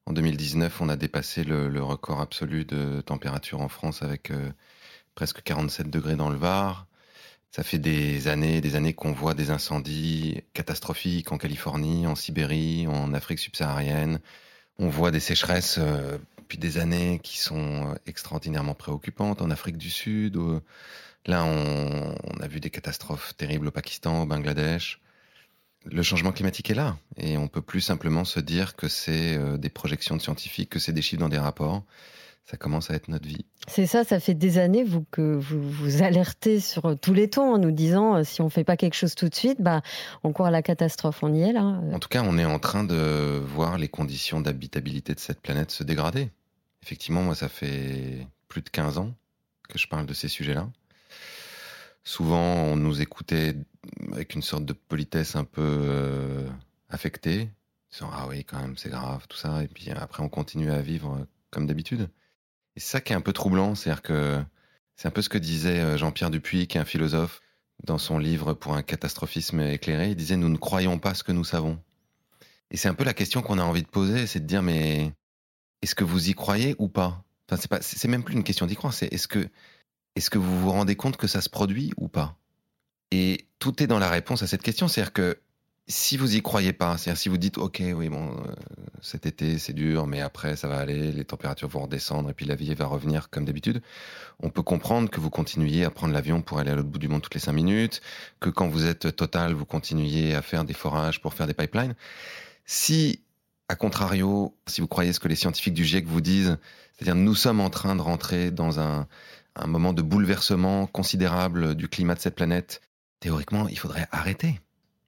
En 0.07 0.13
2019, 0.13 0.81
on 0.81 0.89
a 0.89 0.97
dépassé 0.97 1.43
le, 1.43 1.83
record 1.83 2.21
absolu 2.21 2.65
de 2.65 3.01
température 3.01 3.61
en 3.61 3.69
France 3.69 4.03
avec 4.03 4.31
euh, 4.31 4.51
presque 5.17 5.43
47 5.43 5.91
degrés 5.91 6.15
dans 6.15 6.31
le 6.31 6.37
Var. 6.37 6.86
Ça 7.57 7.63
fait 7.63 7.79
des 7.79 8.29
années, 8.29 8.61
des 8.61 8.77
années 8.77 8.93
qu'on 8.93 9.13
voit 9.13 9.33
des 9.33 9.51
incendies 9.51 10.43
catastrophiques 10.53 11.33
en 11.33 11.39
Californie, 11.39 12.07
en 12.07 12.15
Sibérie, 12.15 12.87
en 12.87 13.15
Afrique 13.15 13.39
subsaharienne. 13.39 14.21
On 14.79 14.91
voit 14.91 15.11
des 15.11 15.21
sécheresses 15.21 15.79
euh, 15.79 16.19
depuis 16.37 16.59
des 16.59 16.77
années 16.77 17.19
qui 17.23 17.39
sont 17.39 17.93
euh, 17.93 17.95
extraordinairement 18.05 18.75
préoccupantes 18.75 19.41
en 19.41 19.51
Afrique 19.51 19.79
du 19.79 19.89
Sud. 19.89 20.39
Là, 21.25 21.47
on, 21.47 22.15
a 22.43 22.47
vu 22.47 22.61
des 22.61 22.69
catastrophes 22.69 23.35
terribles 23.39 23.69
au 23.69 23.71
Pakistan, 23.71 24.21
au 24.21 24.27
Bangladesh. 24.27 25.01
le 25.87 26.03
changement 26.03 26.33
climatique 26.33 26.71
est 26.71 26.75
là 26.75 26.99
et 27.17 27.39
on 27.39 27.49
peut 27.49 27.63
plus 27.63 27.81
simplement 27.81 28.27
se 28.27 28.39
dire 28.39 28.77
que 28.77 28.87
c'est 28.87 29.35
euh, 29.35 29.57
des 29.57 29.71
projections 29.71 30.15
de 30.15 30.21
scientifiques, 30.21 30.69
que 30.69 30.79
c'est 30.79 30.93
des 30.93 31.01
chiffres 31.01 31.21
dans 31.21 31.31
des 31.31 31.39
rapports. 31.39 31.85
Ça 32.49 32.57
commence 32.57 32.93
à 32.93 32.95
être 32.95 33.09
notre 33.09 33.27
vie. 33.27 33.45
C'est 33.67 33.87
ça, 33.87 34.05
ça 34.05 34.21
fait 34.21 34.35
des 34.35 34.59
années 34.59 34.85
vous, 34.85 35.05
que 35.11 35.35
vous 35.35 35.61
vous 35.61 36.03
alertez 36.03 36.61
sur 36.61 36.97
tous 36.97 37.13
les 37.13 37.29
tons 37.29 37.55
en 37.55 37.59
nous 37.59 37.73
disant 37.73 38.15
euh, 38.15 38.23
si 38.23 38.41
on 38.41 38.45
ne 38.45 38.51
fait 38.51 38.63
pas 38.63 38.77
quelque 38.77 38.95
chose 38.95 39.17
tout 39.17 39.29
de 39.29 39.35
suite, 39.35 39.61
bah, 39.61 39.83
on 40.23 40.33
court 40.33 40.47
à 40.47 40.53
la 40.53 40.63
catastrophe. 40.63 41.25
On 41.25 41.35
y 41.35 41.43
est 41.43 41.53
là. 41.53 41.81
En 41.93 41.99
tout 41.99 42.09
cas, 42.09 42.23
on 42.25 42.39
est 42.39 42.45
en 42.45 42.61
train 42.61 42.85
de 42.85 43.43
voir 43.45 43.79
les 43.79 43.89
conditions 43.89 44.41
d'habitabilité 44.41 45.13
de 45.13 45.19
cette 45.19 45.41
planète 45.41 45.73
se 45.73 45.83
dégrader. 45.83 46.31
Effectivement, 46.85 47.23
moi, 47.23 47.35
ça 47.35 47.49
fait 47.49 48.29
plus 48.47 48.63
de 48.63 48.69
15 48.69 48.99
ans 48.99 49.13
que 49.69 49.77
je 49.77 49.89
parle 49.89 50.07
de 50.07 50.15
ces 50.15 50.29
sujets-là. 50.29 50.71
Souvent, 52.05 52.55
on 52.55 52.77
nous 52.77 53.01
écoutait 53.01 53.57
avec 54.13 54.37
une 54.37 54.43
sorte 54.43 54.65
de 54.65 54.73
politesse 54.73 55.35
un 55.35 55.43
peu 55.43 55.63
euh, 55.63 56.49
affectée, 56.91 57.51
disant 57.91 58.09
ah 58.13 58.29
oui, 58.29 58.45
quand 58.45 58.61
même, 58.61 58.77
c'est 58.77 58.91
grave, 58.91 59.27
tout 59.29 59.37
ça. 59.37 59.65
Et 59.65 59.67
puis 59.67 59.91
après, 59.91 60.23
on 60.23 60.29
continue 60.29 60.71
à 60.71 60.81
vivre 60.81 61.27
comme 61.51 61.67
d'habitude. 61.67 62.09
Et 62.77 62.81
ça 62.81 63.01
qui 63.01 63.13
est 63.13 63.17
un 63.17 63.21
peu 63.21 63.33
troublant, 63.33 63.75
c'est-à-dire 63.75 64.03
que 64.03 64.43
c'est 64.97 65.09
un 65.09 65.11
peu 65.11 65.23
ce 65.23 65.29
que 65.29 65.39
disait 65.39 65.81
euh, 65.81 65.97
Jean-Pierre 65.97 66.31
Dupuis, 66.31 66.67
qui 66.67 66.79
est 66.79 66.81
un 66.81 66.85
philosophe, 66.85 67.41
dans 67.85 67.99
son 67.99 68.19
livre 68.19 68.55
pour 68.55 68.75
un 68.75 68.83
catastrophisme 68.83 69.61
éclairé. 69.61 70.11
Il 70.11 70.17
disait 70.17 70.37
nous 70.37 70.49
ne 70.49 70.57
croyons 70.57 70.99
pas 70.99 71.15
ce 71.15 71.23
que 71.23 71.33
nous 71.33 71.45
savons. 71.45 71.79
Et 72.71 72.77
c'est 72.77 72.89
un 72.89 72.95
peu 72.95 73.05
la 73.05 73.15
question 73.15 73.43
qu'on 73.43 73.59
a 73.59 73.63
envie 73.63 73.83
de 73.83 73.89
poser, 73.89 74.27
c'est 74.27 74.41
de 74.41 74.47
dire 74.47 74.63
mais 74.63 75.13
est-ce 75.83 75.95
que 75.95 76.05
vous 76.05 76.31
y 76.31 76.35
croyez 76.35 76.75
ou 76.79 76.89
pas? 76.89 77.23
Enfin, 77.49 77.61
c'est 77.61 77.71
pas, 77.71 77.81
c'est 77.81 78.09
même 78.09 78.25
plus 78.25 78.35
une 78.35 78.45
question 78.45 78.67
d'y 78.67 78.75
croire, 78.75 78.93
c'est 78.93 79.13
est-ce 79.13 79.29
que 79.29 79.49
est-ce 80.17 80.31
que 80.31 80.39
vous 80.39 80.61
vous 80.61 80.71
rendez 80.71 80.97
compte 80.97 81.17
que 81.17 81.27
ça 81.27 81.41
se 81.41 81.51
produit 81.51 81.93
ou 81.97 82.09
pas? 82.09 82.37
Et 83.13 83.47
tout 83.59 83.83
est 83.83 83.87
dans 83.87 83.99
la 83.99 84.11
réponse 84.11 84.43
à 84.43 84.47
cette 84.47 84.63
question. 84.63 84.89
C'est-à-dire 84.89 85.13
que 85.13 85.39
si 85.89 86.17
vous 86.17 86.35
y 86.35 86.43
croyez 86.43 86.73
pas, 86.73 86.99
c'est-à-dire 86.99 87.21
si 87.21 87.29
vous 87.29 87.39
dites 87.39 87.59
ok, 87.59 87.81
oui, 87.95 88.09
bon, 88.09 88.31
euh, 88.31 88.53
cet 89.01 89.25
été 89.25 89.59
c'est 89.59 89.73
dur, 89.73 90.07
mais 90.07 90.21
après 90.21 90.57
ça 90.57 90.67
va 90.67 90.79
aller, 90.79 91.13
les 91.13 91.25
températures 91.25 91.69
vont 91.69 91.83
redescendre 91.83 92.29
et 92.29 92.35
puis 92.35 92.45
la 92.45 92.57
vie 92.57 92.75
va 92.75 92.87
revenir 92.87 93.31
comme 93.31 93.45
d'habitude, 93.45 93.81
on 94.41 94.51
peut 94.51 94.63
comprendre 94.63 95.09
que 95.11 95.21
vous 95.21 95.31
continuiez 95.31 95.85
à 95.85 95.91
prendre 95.91 96.13
l'avion 96.13 96.43
pour 96.43 96.59
aller 96.59 96.71
à 96.71 96.75
l'autre 96.75 96.89
bout 96.89 96.99
du 96.99 97.09
monde 97.09 97.23
toutes 97.23 97.35
les 97.35 97.41
cinq 97.41 97.53
minutes, 97.53 98.01
que 98.41 98.51
quand 98.51 98.67
vous 98.69 98.85
êtes 98.85 99.15
total, 99.15 99.53
vous 99.55 99.65
continuiez 99.65 100.35
à 100.35 100.43
faire 100.43 100.65
des 100.65 100.75
forages 100.75 101.21
pour 101.21 101.35
faire 101.35 101.47
des 101.47 101.55
pipelines. 101.55 101.95
Si, 102.65 103.21
à 103.69 103.77
contrario, 103.77 104.57
si 104.67 104.81
vous 104.81 104.89
croyez 104.89 105.13
ce 105.13 105.21
que 105.21 105.29
les 105.29 105.37
scientifiques 105.37 105.75
du 105.75 105.85
GIEC 105.85 106.07
vous 106.07 106.21
disent, 106.21 106.59
c'est-à-dire 106.95 107.15
nous 107.15 107.35
sommes 107.37 107.61
en 107.61 107.71
train 107.71 107.95
de 107.95 108.03
rentrer 108.03 108.51
dans 108.51 108.81
un, 108.81 109.07
un 109.55 109.67
moment 109.67 109.93
de 109.93 110.03
bouleversement 110.03 110.87
considérable 110.87 111.77
du 111.77 111.89
climat 111.89 112.17
de 112.17 112.21
cette 112.21 112.35
planète, 112.35 112.83
théoriquement, 113.21 113.69
il 113.69 113.79
faudrait 113.79 114.09
arrêter. 114.11 114.61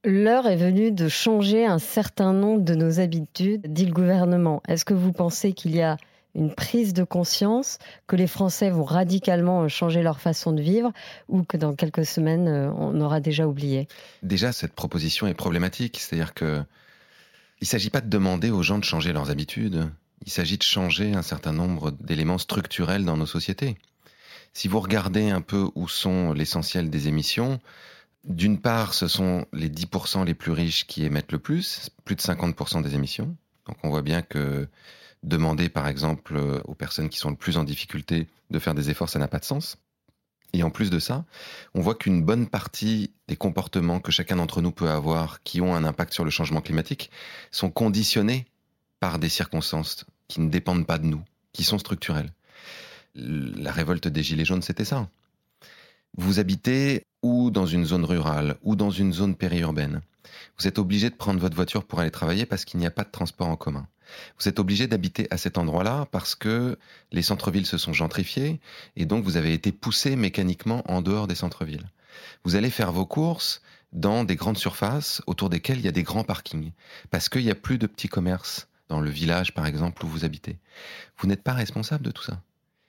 L'heure 0.04 0.46
est 0.46 0.56
venue 0.56 0.92
de 0.92 1.08
changer 1.08 1.66
un 1.66 1.80
certain 1.80 2.32
nombre 2.32 2.62
de 2.62 2.74
nos 2.74 3.00
habitudes, 3.00 3.66
dit 3.66 3.84
le 3.84 3.92
gouvernement. 3.92 4.62
Est-ce 4.68 4.84
que 4.84 4.94
vous 4.94 5.12
pensez 5.12 5.52
qu'il 5.52 5.74
y 5.74 5.82
a 5.82 5.96
une 6.36 6.54
prise 6.54 6.92
de 6.92 7.02
conscience, 7.02 7.78
que 8.06 8.14
les 8.14 8.28
Français 8.28 8.70
vont 8.70 8.84
radicalement 8.84 9.66
changer 9.66 10.02
leur 10.02 10.20
façon 10.20 10.52
de 10.52 10.62
vivre 10.62 10.92
ou 11.26 11.42
que 11.42 11.56
dans 11.56 11.74
quelques 11.74 12.06
semaines, 12.06 12.46
euh, 12.46 12.70
on 12.76 13.00
aura 13.00 13.18
déjà 13.18 13.48
oublié? 13.48 13.88
Déjà, 14.22 14.52
cette 14.52 14.72
proposition 14.72 15.26
est 15.26 15.34
problématique. 15.34 15.98
C'est-à-dire 15.98 16.32
que 16.32 16.62
il 17.60 17.64
ne 17.64 17.66
s'agit 17.66 17.90
pas 17.90 18.00
de 18.00 18.08
demander 18.08 18.50
aux 18.50 18.62
gens 18.62 18.78
de 18.78 18.84
changer 18.84 19.12
leurs 19.12 19.30
habitudes. 19.30 19.90
Il 20.24 20.30
s'agit 20.30 20.58
de 20.58 20.62
changer 20.62 21.14
un 21.14 21.22
certain 21.22 21.52
nombre 21.52 21.90
d'éléments 21.90 22.38
structurels 22.38 23.04
dans 23.04 23.16
nos 23.16 23.26
sociétés. 23.26 23.76
Si 24.52 24.68
vous 24.68 24.78
regardez 24.78 25.30
un 25.30 25.40
peu 25.40 25.68
où 25.74 25.88
sont 25.88 26.32
l'essentiel 26.32 26.88
des 26.88 27.08
émissions, 27.08 27.58
d'une 28.24 28.60
part, 28.60 28.94
ce 28.94 29.08
sont 29.08 29.46
les 29.52 29.68
10% 29.68 30.24
les 30.24 30.34
plus 30.34 30.52
riches 30.52 30.86
qui 30.86 31.04
émettent 31.04 31.32
le 31.32 31.38
plus, 31.38 31.90
plus 32.04 32.16
de 32.16 32.20
50% 32.20 32.82
des 32.82 32.94
émissions. 32.94 33.36
Donc 33.66 33.76
on 33.82 33.90
voit 33.90 34.02
bien 34.02 34.22
que 34.22 34.68
demander 35.22 35.68
par 35.68 35.88
exemple 35.88 36.38
aux 36.64 36.74
personnes 36.74 37.08
qui 37.08 37.18
sont 37.18 37.30
le 37.30 37.36
plus 37.36 37.56
en 37.56 37.64
difficulté 37.64 38.28
de 38.50 38.58
faire 38.58 38.74
des 38.74 38.90
efforts, 38.90 39.08
ça 39.08 39.18
n'a 39.18 39.28
pas 39.28 39.38
de 39.38 39.44
sens. 39.44 39.78
Et 40.54 40.62
en 40.62 40.70
plus 40.70 40.90
de 40.90 40.98
ça, 40.98 41.26
on 41.74 41.80
voit 41.80 41.94
qu'une 41.94 42.22
bonne 42.22 42.46
partie 42.46 43.12
des 43.28 43.36
comportements 43.36 44.00
que 44.00 44.10
chacun 44.10 44.36
d'entre 44.36 44.62
nous 44.62 44.72
peut 44.72 44.88
avoir 44.88 45.42
qui 45.42 45.60
ont 45.60 45.74
un 45.74 45.84
impact 45.84 46.14
sur 46.14 46.24
le 46.24 46.30
changement 46.30 46.62
climatique 46.62 47.10
sont 47.50 47.70
conditionnés 47.70 48.46
par 49.00 49.18
des 49.18 49.28
circonstances 49.28 50.06
qui 50.26 50.40
ne 50.40 50.48
dépendent 50.48 50.86
pas 50.86 50.98
de 50.98 51.06
nous, 51.06 51.22
qui 51.52 51.64
sont 51.64 51.78
structurelles 51.78 52.32
la 53.18 53.72
révolte 53.72 54.08
des 54.08 54.22
Gilets 54.22 54.44
jaunes, 54.44 54.62
c'était 54.62 54.84
ça. 54.84 55.08
Vous 56.16 56.38
habitez 56.38 57.04
ou 57.22 57.50
dans 57.50 57.66
une 57.66 57.84
zone 57.84 58.04
rurale 58.04 58.56
ou 58.62 58.76
dans 58.76 58.90
une 58.90 59.12
zone 59.12 59.34
périurbaine. 59.34 60.00
Vous 60.58 60.66
êtes 60.66 60.78
obligé 60.78 61.10
de 61.10 61.14
prendre 61.14 61.40
votre 61.40 61.56
voiture 61.56 61.84
pour 61.84 62.00
aller 62.00 62.10
travailler 62.10 62.46
parce 62.46 62.64
qu'il 62.64 62.80
n'y 62.80 62.86
a 62.86 62.90
pas 62.90 63.04
de 63.04 63.10
transport 63.10 63.48
en 63.48 63.56
commun. 63.56 63.86
Vous 64.38 64.48
êtes 64.48 64.58
obligé 64.58 64.86
d'habiter 64.86 65.26
à 65.30 65.36
cet 65.36 65.58
endroit-là 65.58 66.06
parce 66.10 66.34
que 66.34 66.78
les 67.12 67.22
centres-villes 67.22 67.66
se 67.66 67.78
sont 67.78 67.92
gentrifiés 67.92 68.60
et 68.96 69.04
donc 69.04 69.24
vous 69.24 69.36
avez 69.36 69.52
été 69.52 69.72
poussé 69.72 70.16
mécaniquement 70.16 70.82
en 70.90 71.02
dehors 71.02 71.26
des 71.26 71.34
centres-villes. 71.34 71.90
Vous 72.44 72.56
allez 72.56 72.70
faire 72.70 72.92
vos 72.92 73.06
courses 73.06 73.62
dans 73.92 74.24
des 74.24 74.36
grandes 74.36 74.58
surfaces 74.58 75.22
autour 75.26 75.50
desquelles 75.50 75.78
il 75.78 75.84
y 75.84 75.88
a 75.88 75.92
des 75.92 76.02
grands 76.02 76.24
parkings 76.24 76.72
parce 77.10 77.28
qu'il 77.28 77.44
n'y 77.44 77.50
a 77.50 77.54
plus 77.54 77.78
de 77.78 77.86
petits 77.86 78.08
commerces 78.08 78.68
dans 78.88 79.00
le 79.00 79.10
village 79.10 79.54
par 79.54 79.66
exemple 79.66 80.04
où 80.04 80.08
vous 80.08 80.24
habitez. 80.24 80.58
Vous 81.18 81.26
n'êtes 81.26 81.42
pas 81.42 81.52
responsable 81.52 82.04
de 82.04 82.10
tout 82.10 82.22
ça. 82.22 82.40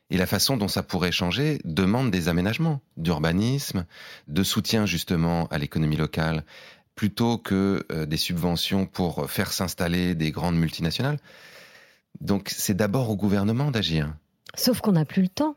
Et 0.09 0.17
la 0.17 0.25
façon 0.25 0.57
dont 0.57 0.67
ça 0.67 0.83
pourrait 0.83 1.11
changer 1.11 1.59
demande 1.65 2.09
des 2.09 2.27
aménagements, 2.27 2.81
d'urbanisme, 2.97 3.85
de 4.27 4.43
soutien 4.43 4.85
justement 4.85 5.47
à 5.47 5.57
l'économie 5.57 5.97
locale, 5.97 6.43
plutôt 6.95 7.37
que 7.37 7.85
euh, 7.91 8.05
des 8.05 8.17
subventions 8.17 8.85
pour 8.85 9.29
faire 9.29 9.53
s'installer 9.53 10.15
des 10.15 10.31
grandes 10.31 10.57
multinationales. 10.57 11.19
Donc 12.21 12.49
c'est 12.49 12.73
d'abord 12.73 13.09
au 13.09 13.15
gouvernement 13.15 13.71
d'agir. 13.71 14.13
Sauf 14.55 14.81
qu'on 14.81 14.93
n'a 14.93 15.05
plus 15.05 15.21
le 15.21 15.29
temps. 15.29 15.55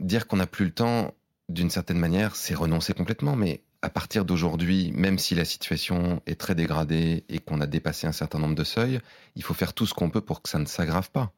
Dire 0.00 0.26
qu'on 0.26 0.36
n'a 0.36 0.46
plus 0.46 0.64
le 0.64 0.72
temps, 0.72 1.14
d'une 1.48 1.70
certaine 1.70 1.98
manière, 1.98 2.36
c'est 2.36 2.54
renoncer 2.54 2.92
complètement, 2.92 3.36
mais 3.36 3.62
à 3.82 3.88
partir 3.88 4.24
d'aujourd'hui, 4.24 4.92
même 4.94 5.18
si 5.18 5.34
la 5.34 5.44
situation 5.44 6.20
est 6.26 6.38
très 6.38 6.54
dégradée 6.54 7.24
et 7.28 7.38
qu'on 7.38 7.60
a 7.60 7.66
dépassé 7.66 8.06
un 8.06 8.12
certain 8.12 8.38
nombre 8.38 8.54
de 8.54 8.64
seuils, 8.64 9.00
il 9.36 9.42
faut 9.42 9.54
faire 9.54 9.72
tout 9.72 9.86
ce 9.86 9.94
qu'on 9.94 10.10
peut 10.10 10.20
pour 10.20 10.42
que 10.42 10.48
ça 10.48 10.58
ne 10.58 10.66
s'aggrave 10.66 11.10
pas. 11.10 11.32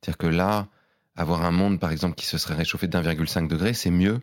C'est-à-dire 0.00 0.18
que 0.18 0.26
là, 0.26 0.68
avoir 1.16 1.44
un 1.44 1.50
monde, 1.50 1.78
par 1.78 1.92
exemple, 1.92 2.14
qui 2.14 2.26
se 2.26 2.38
serait 2.38 2.54
réchauffé 2.54 2.88
d'1,5 2.88 3.48
degré, 3.48 3.74
c'est 3.74 3.90
mieux 3.90 4.20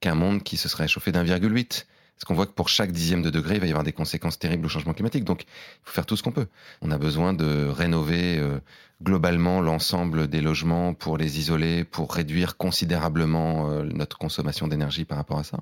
qu'un 0.00 0.14
monde 0.14 0.42
qui 0.42 0.56
se 0.56 0.68
serait 0.68 0.84
réchauffé 0.84 1.12
d'1,8. 1.12 1.86
Parce 2.18 2.24
qu'on 2.24 2.34
voit 2.34 2.46
que 2.46 2.52
pour 2.52 2.68
chaque 2.68 2.90
dixième 2.90 3.22
de 3.22 3.30
degré, 3.30 3.54
il 3.54 3.60
va 3.60 3.66
y 3.66 3.70
avoir 3.70 3.84
des 3.84 3.92
conséquences 3.92 4.40
terribles 4.40 4.66
au 4.66 4.68
changement 4.68 4.92
climatique. 4.92 5.22
Donc, 5.22 5.42
il 5.44 5.46
faut 5.84 5.92
faire 5.92 6.06
tout 6.06 6.16
ce 6.16 6.24
qu'on 6.24 6.32
peut. 6.32 6.48
On 6.82 6.90
a 6.90 6.98
besoin 6.98 7.32
de 7.32 7.68
rénover 7.68 8.38
euh, 8.38 8.58
globalement 9.00 9.60
l'ensemble 9.60 10.26
des 10.26 10.40
logements 10.40 10.94
pour 10.94 11.16
les 11.16 11.38
isoler, 11.38 11.84
pour 11.84 12.12
réduire 12.12 12.56
considérablement 12.56 13.70
euh, 13.70 13.84
notre 13.84 14.18
consommation 14.18 14.66
d'énergie 14.66 15.04
par 15.04 15.16
rapport 15.16 15.38
à 15.38 15.44
ça. 15.44 15.60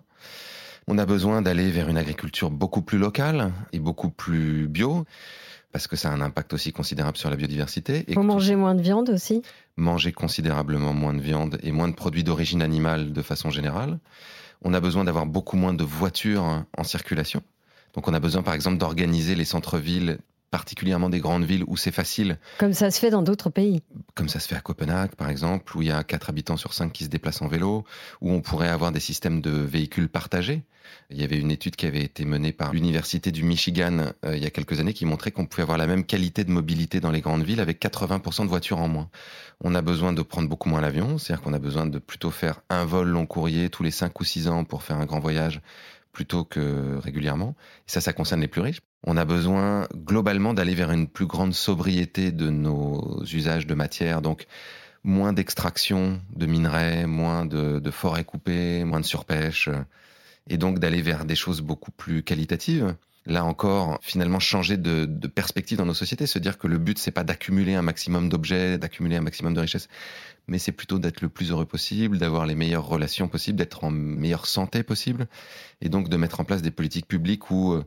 On 0.89 0.97
a 0.97 1.05
besoin 1.05 1.43
d'aller 1.43 1.71
vers 1.71 1.91
une 1.91 1.99
agriculture 1.99 2.51
beaucoup 2.51 2.81
plus 2.81 2.97
locale 2.97 3.53
et 3.73 3.79
beaucoup 3.79 4.09
plus 4.09 4.67
bio 4.69 5.05
parce 5.77 5.89
que 5.89 5.97
ça 5.97 6.09
a 6.09 6.13
un 6.15 6.23
impact 6.23 6.55
aussi 6.55 6.73
considérable 6.73 7.19
sur 7.19 7.29
la 7.29 7.37
biodiversité. 7.37 8.07
Il 8.09 8.15
faut 8.15 8.23
manger 8.23 8.57
moins 8.57 8.75
de 8.75 8.81
viande 8.81 9.11
aussi 9.11 9.43
Manger 9.77 10.11
considérablement 10.11 10.95
moins 10.95 11.13
de 11.13 11.21
viande 11.21 11.59
et 11.63 11.71
moins 11.71 11.87
de 11.87 11.93
produits 11.95 12.25
d'origine 12.25 12.63
animale 12.63 13.13
de 13.13 13.21
façon 13.21 13.51
générale. 13.51 13.99
On 14.63 14.73
a 14.73 14.81
besoin 14.81 15.05
d'avoir 15.05 15.27
beaucoup 15.27 15.59
moins 15.59 15.75
de 15.75 15.85
voitures 15.85 16.65
en 16.79 16.83
circulation. 16.83 17.43
Donc 17.93 18.09
on 18.09 18.15
a 18.15 18.21
besoin 18.21 18.43
par 18.43 18.55
exemple 18.55 18.79
d'organiser 18.79 19.35
les 19.35 19.45
centres-villes 19.45 20.17
particulièrement 20.51 21.11
des 21.11 21.21
grandes 21.21 21.45
villes 21.45 21.65
où 21.67 21.77
c'est 21.77 21.93
facile. 21.93 22.39
Comme 22.59 22.73
ça 22.73 22.91
se 22.91 22.99
fait 22.99 23.11
dans 23.11 23.23
d'autres 23.23 23.51
pays. 23.51 23.83
Comme 24.15 24.29
ça 24.29 24.41
se 24.41 24.49
fait 24.49 24.57
à 24.57 24.61
Copenhague, 24.61 25.15
par 25.15 25.29
exemple, 25.29 25.77
où 25.77 25.83
il 25.83 25.89
y 25.89 25.91
a 25.91 26.03
4 26.05 26.31
habitants 26.31 26.57
sur 26.57 26.73
5 26.73 26.93
qui 26.93 27.05
se 27.05 27.09
déplacent 27.09 27.43
en 27.43 27.49
vélo, 27.49 27.85
où 28.21 28.33
on 28.33 28.41
pourrait 28.41 28.69
avoir 28.69 28.93
des 28.93 29.01
systèmes 29.01 29.41
de 29.41 29.51
véhicules 29.51 30.09
partagés. 30.09 30.63
Il 31.11 31.21
y 31.21 31.25
avait 31.25 31.39
une 31.39 31.51
étude 31.51 31.77
qui 31.77 31.87
avait 31.87 32.03
été 32.03 32.25
menée 32.25 32.53
par 32.53 32.73
l'Université 32.73 33.33
du 33.33 33.43
Michigan 33.43 34.13
euh, 34.25 34.37
il 34.37 34.43
y 34.43 34.47
a 34.47 34.51
quelques 34.51 34.81
années 34.81 34.93
qui 34.93 35.05
montrait 35.05 35.31
qu'on 35.31 35.47
pouvait 35.47 35.63
avoir 35.63 35.79
la 35.79 35.87
même 35.87 36.05
qualité 36.05 36.45
de 36.45 36.51
mobilité 36.51 37.01
dans 37.01 37.11
les 37.11 37.21
grandes 37.21 37.43
villes 37.43 37.61
avec 37.61 37.81
80% 37.81 38.45
de 38.45 38.49
voitures 38.49 38.79
en 38.79 38.89
moins. 38.89 39.11
On 39.63 39.75
a 39.75 39.83
besoin 39.83 40.13
de 40.13 40.23
prendre 40.23 40.49
beaucoup 40.49 40.69
moins 40.69 40.81
l'avion, 40.81 41.19
c'est-à-dire 41.19 41.43
qu'on 41.43 41.53
a 41.53 41.59
besoin 41.59 41.87
de 41.87 41.99
plutôt 41.99 42.31
faire 42.31 42.61
un 42.71 42.85
vol 42.85 43.09
long 43.09 43.27
courrier 43.27 43.69
tous 43.69 43.83
les 43.83 43.91
5 43.91 44.19
ou 44.21 44.25
6 44.25 44.49
ans 44.49 44.65
pour 44.65 44.83
faire 44.83 44.97
un 44.97 45.07
grand 45.07 45.21
voyage 45.21 45.61
plutôt 46.13 46.45
que 46.45 46.97
régulièrement. 46.97 47.55
Et 47.87 47.91
ça, 47.91 48.01
ça 48.01 48.13
concerne 48.13 48.41
les 48.41 48.49
plus 48.49 48.63
riches. 48.63 48.81
On 49.07 49.17
a 49.17 49.25
besoin 49.25 49.87
globalement 49.95 50.53
d'aller 50.53 50.75
vers 50.75 50.91
une 50.91 51.07
plus 51.07 51.27
grande 51.27 51.55
sobriété 51.55 52.33
de 52.33 52.51
nos 52.51 53.23
usages 53.25 53.67
de 53.67 53.75
matière, 53.75 54.21
donc 54.21 54.47
moins 55.05 55.33
d'extraction 55.33 56.21
de 56.35 56.47
minerais, 56.47 57.07
moins 57.07 57.47
de, 57.47 57.91
forêts 57.93 58.25
coupées, 58.25 58.83
moins 58.83 58.99
de 58.99 59.07
surpêche, 59.07 59.69
et 60.49 60.59
donc 60.59 60.81
d'aller 60.81 61.03
vers 61.03 61.25
des 61.25 61.37
choses 61.37 61.61
beaucoup 61.61 61.93
plus 61.93 62.25
qualitatives. 62.25 62.97
Là 63.27 63.45
encore, 63.45 63.99
finalement 64.03 64.41
changer 64.41 64.77
de, 64.77 65.05
de, 65.05 65.29
perspective 65.29 65.79
dans 65.79 65.87
nos 65.87 65.95
sociétés, 65.95 66.27
se 66.27 66.39
dire 66.41 66.59
que 66.59 66.67
le 66.67 66.79
but 66.79 66.99
c'est 66.99 67.11
pas 67.11 67.25
d'accumuler 67.25 67.75
un 67.75 67.83
maximum 67.83 68.29
d'objets, 68.29 68.79
d'accumuler 68.79 69.17
un 69.17 69.21
maximum 69.21 69.55
de 69.55 69.61
richesses, 69.61 69.89
mais 70.49 70.59
c'est 70.59 70.73
plutôt 70.73 70.99
d'être 70.99 71.21
le 71.21 71.29
plus 71.29 71.51
heureux 71.51 71.65
possible, 71.65 72.19
d'avoir 72.19 72.47
les 72.47 72.55
meilleures 72.55 72.87
relations 72.87 73.29
possibles, 73.29 73.59
d'être 73.59 73.85
en 73.85 73.91
meilleure 73.91 74.47
santé 74.47 74.83
possible, 74.83 75.27
et 75.81 75.89
donc 75.89 76.09
de 76.09 76.17
mettre 76.17 76.41
en 76.41 76.45
place 76.45 76.63
des 76.63 76.71
politiques 76.71 77.09
publiques 77.09 77.51
où 77.51 77.73
euh, 77.73 77.85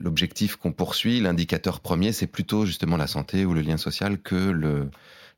l'objectif 0.00 0.56
qu'on 0.56 0.72
poursuit, 0.72 1.20
l'indicateur 1.20 1.80
premier, 1.80 2.12
c'est 2.12 2.26
plutôt 2.26 2.66
justement 2.66 2.96
la 2.96 3.06
santé 3.06 3.44
ou 3.44 3.54
le 3.54 3.60
lien 3.60 3.76
social 3.76 4.18
que 4.18 4.34
le, 4.34 4.90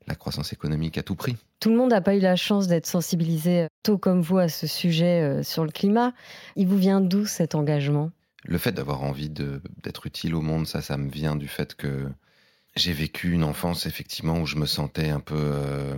la 0.07 0.15
croissance 0.15 0.53
économique 0.53 0.97
à 0.97 1.03
tout 1.03 1.17
prix. 1.17 1.37
Tout 1.61 1.71
le 1.71 1.77
monde 1.77 1.91
n'a 1.91 2.01
pas 2.01 2.17
eu 2.17 2.21
la 2.21 2.37
chance 2.37 2.69
d'être 2.69 2.87
sensibilisé 2.87 3.67
tôt 3.83 3.99
comme 3.99 4.23
vous 4.23 4.39
à 4.39 4.49
ce 4.49 4.67
sujet 4.67 5.21
euh, 5.23 5.43
sur 5.43 5.65
le 5.65 5.71
climat. 5.71 6.13
Il 6.57 6.69
vous 6.69 6.79
vient 6.79 7.01
d'où 7.01 7.27
cet 7.27 7.55
engagement? 7.55 8.11
Le 8.45 8.59
fait 8.59 8.73
d'avoir 8.73 9.03
envie 9.03 9.29
d'être 9.29 10.07
utile 10.07 10.35
au 10.35 10.41
monde, 10.41 10.67
ça, 10.67 10.83
ça 10.83 10.97
me 10.97 11.11
vient 11.11 11.37
du 11.37 11.47
fait 11.47 11.77
que 11.77 12.09
j'ai 12.75 12.93
vécu 12.93 13.33
une 13.33 13.45
enfance 13.45 13.87
effectivement 13.87 14.41
où 14.41 14.47
je 14.47 14.57
me 14.57 14.67
sentais 14.67 15.11
un 15.11 15.21
peu 15.21 15.37
euh, 15.37 15.95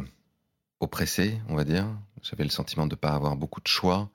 oppressé, 0.81 1.39
on 1.49 1.55
va 1.55 1.65
dire. 1.65 1.87
J'avais 2.23 2.45
le 2.45 2.51
sentiment 2.51 2.87
de 2.87 2.95
ne 2.95 2.99
pas 2.99 3.13
avoir 3.13 3.37
beaucoup 3.37 3.61
de 3.61 3.67
choix. 3.67 4.11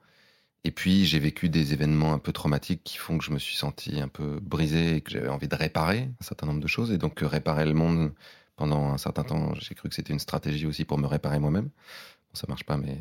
Et 0.65 0.71
puis 0.71 1.05
j'ai 1.05 1.19
vécu 1.19 1.49
des 1.49 1.73
événements 1.73 2.13
un 2.13 2.19
peu 2.19 2.33
traumatiques 2.33 2.83
qui 2.83 2.97
font 2.97 3.17
que 3.17 3.23
je 3.23 3.31
me 3.31 3.39
suis 3.39 3.55
senti 3.55 4.01
un 4.01 4.09
peu 4.09 4.39
brisé 4.41 4.97
et 4.97 5.01
que 5.01 5.11
j'avais 5.11 5.29
envie 5.29 5.47
de 5.47 5.55
réparer 5.55 6.09
un 6.19 6.23
certain 6.23 6.47
nombre 6.47 6.59
de 6.59 6.67
choses. 6.67 6.91
Et 6.91 6.97
donc 6.97 7.19
réparer 7.21 7.65
le 7.65 7.73
monde, 7.73 8.11
pendant 8.59 8.91
un 8.91 8.97
certain 8.97 9.23
temps, 9.23 9.53
j'ai 9.55 9.73
cru 9.73 9.87
que 9.87 9.95
c'était 9.95 10.11
une 10.11 10.19
stratégie 10.19 10.65
aussi 10.65 10.83
pour 10.83 10.97
me 10.97 11.07
réparer 11.07 11.39
moi-même. 11.39 11.69
Bon, 11.69 12.33
ça 12.33 12.45
marche 12.49 12.65
pas, 12.65 12.75
mais 12.75 12.97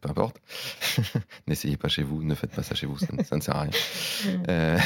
peu 0.00 0.10
importe. 0.10 0.40
N'essayez 1.46 1.76
pas 1.76 1.86
chez 1.86 2.02
vous, 2.02 2.24
ne 2.24 2.34
faites 2.34 2.50
pas 2.50 2.64
ça 2.64 2.74
chez 2.74 2.86
vous, 2.86 2.98
ça, 2.98 3.06
ne 3.36 3.40
sert 3.40 3.54
à 3.56 3.62
rien. 3.62 3.70
Euh, 4.48 4.78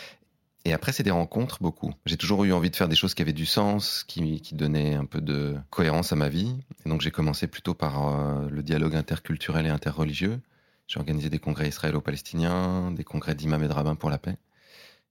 et 0.64 0.72
après, 0.72 0.92
c'est 0.92 1.02
des 1.02 1.10
rencontres, 1.10 1.58
beaucoup. 1.60 1.92
J'ai 2.06 2.16
toujours 2.16 2.42
eu 2.44 2.54
envie 2.54 2.70
de 2.70 2.76
faire 2.76 2.88
des 2.88 2.96
choses 2.96 3.12
qui 3.12 3.20
avaient 3.20 3.34
du 3.34 3.44
sens, 3.44 4.02
qui, 4.02 4.40
qui 4.40 4.54
donnaient 4.54 4.94
un 4.94 5.04
peu 5.04 5.20
de 5.20 5.56
cohérence 5.68 6.12
à 6.14 6.16
ma 6.16 6.30
vie. 6.30 6.56
Et 6.86 6.88
donc, 6.88 7.02
j'ai 7.02 7.10
commencé 7.10 7.46
plutôt 7.46 7.74
par 7.74 8.08
euh, 8.08 8.48
le 8.48 8.62
dialogue 8.62 8.96
interculturel 8.96 9.66
et 9.66 9.70
interreligieux. 9.70 10.40
J'ai 10.92 10.98
organisé 10.98 11.30
des 11.30 11.38
congrès 11.38 11.68
israélo-palestiniens, 11.68 12.90
des 12.90 13.02
congrès 13.02 13.34
d'imams 13.34 13.64
et 13.64 13.68
de 13.68 13.72
rabbins 13.72 13.94
pour 13.94 14.10
la 14.10 14.18
paix. 14.18 14.36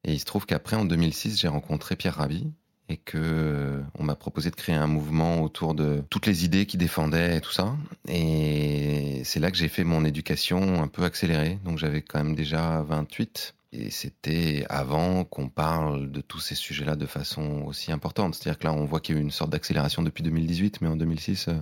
Et 0.04 0.14
il 0.14 0.20
se 0.20 0.26
trouve 0.26 0.46
qu'après, 0.46 0.76
en 0.76 0.86
2006, 0.86 1.40
j'ai 1.40 1.48
rencontré 1.48 1.96
Pierre 1.96 2.18
Rabhi, 2.18 2.52
et 2.88 2.98
que 2.98 3.18
euh, 3.18 3.82
on 3.98 4.04
m'a 4.04 4.14
proposé 4.14 4.52
de 4.52 4.56
créer 4.56 4.76
un 4.76 4.86
mouvement 4.86 5.42
autour 5.42 5.74
de 5.74 6.04
toutes 6.12 6.28
les 6.28 6.46
idées 6.46 6.68
qui 6.68 6.78
défendaient 6.78 7.38
et 7.38 7.42
tout 7.42 7.52
ça. 7.52 7.76
Et 8.08 9.24
c'est 9.24 9.40
là 9.40 9.50
que 9.50 9.58
j'ai 9.58 9.70
fait 9.70 9.84
mon 9.84 10.06
éducation 10.06 10.84
un 10.84 10.88
peu 10.88 11.04
accélérée. 11.04 11.58
Donc 11.66 11.80
j'avais 11.80 12.04
quand 12.04 12.24
même 12.24 12.36
déjà 12.36 12.84
28. 12.84 13.56
Et 13.74 13.90
c'était 13.90 14.68
avant 14.70 15.24
qu'on 15.24 15.50
parle 15.50 16.12
de 16.12 16.22
tous 16.22 16.42
ces 16.42 16.56
sujets-là 16.56 16.96
de 16.96 17.08
façon 17.08 17.64
aussi 17.66 17.92
importante. 17.92 18.36
C'est-à-dire 18.36 18.60
que 18.60 18.66
là, 18.66 18.74
on 18.74 18.86
voit 18.86 19.00
qu'il 19.00 19.16
y 19.16 19.18
a 19.18 19.22
eu 19.22 19.24
une 19.24 19.32
sorte 19.32 19.50
d'accélération 19.50 20.04
depuis 20.04 20.22
2018, 20.22 20.82
mais 20.82 20.90
en 20.90 20.96
2006, 20.96 21.48
euh, 21.48 21.54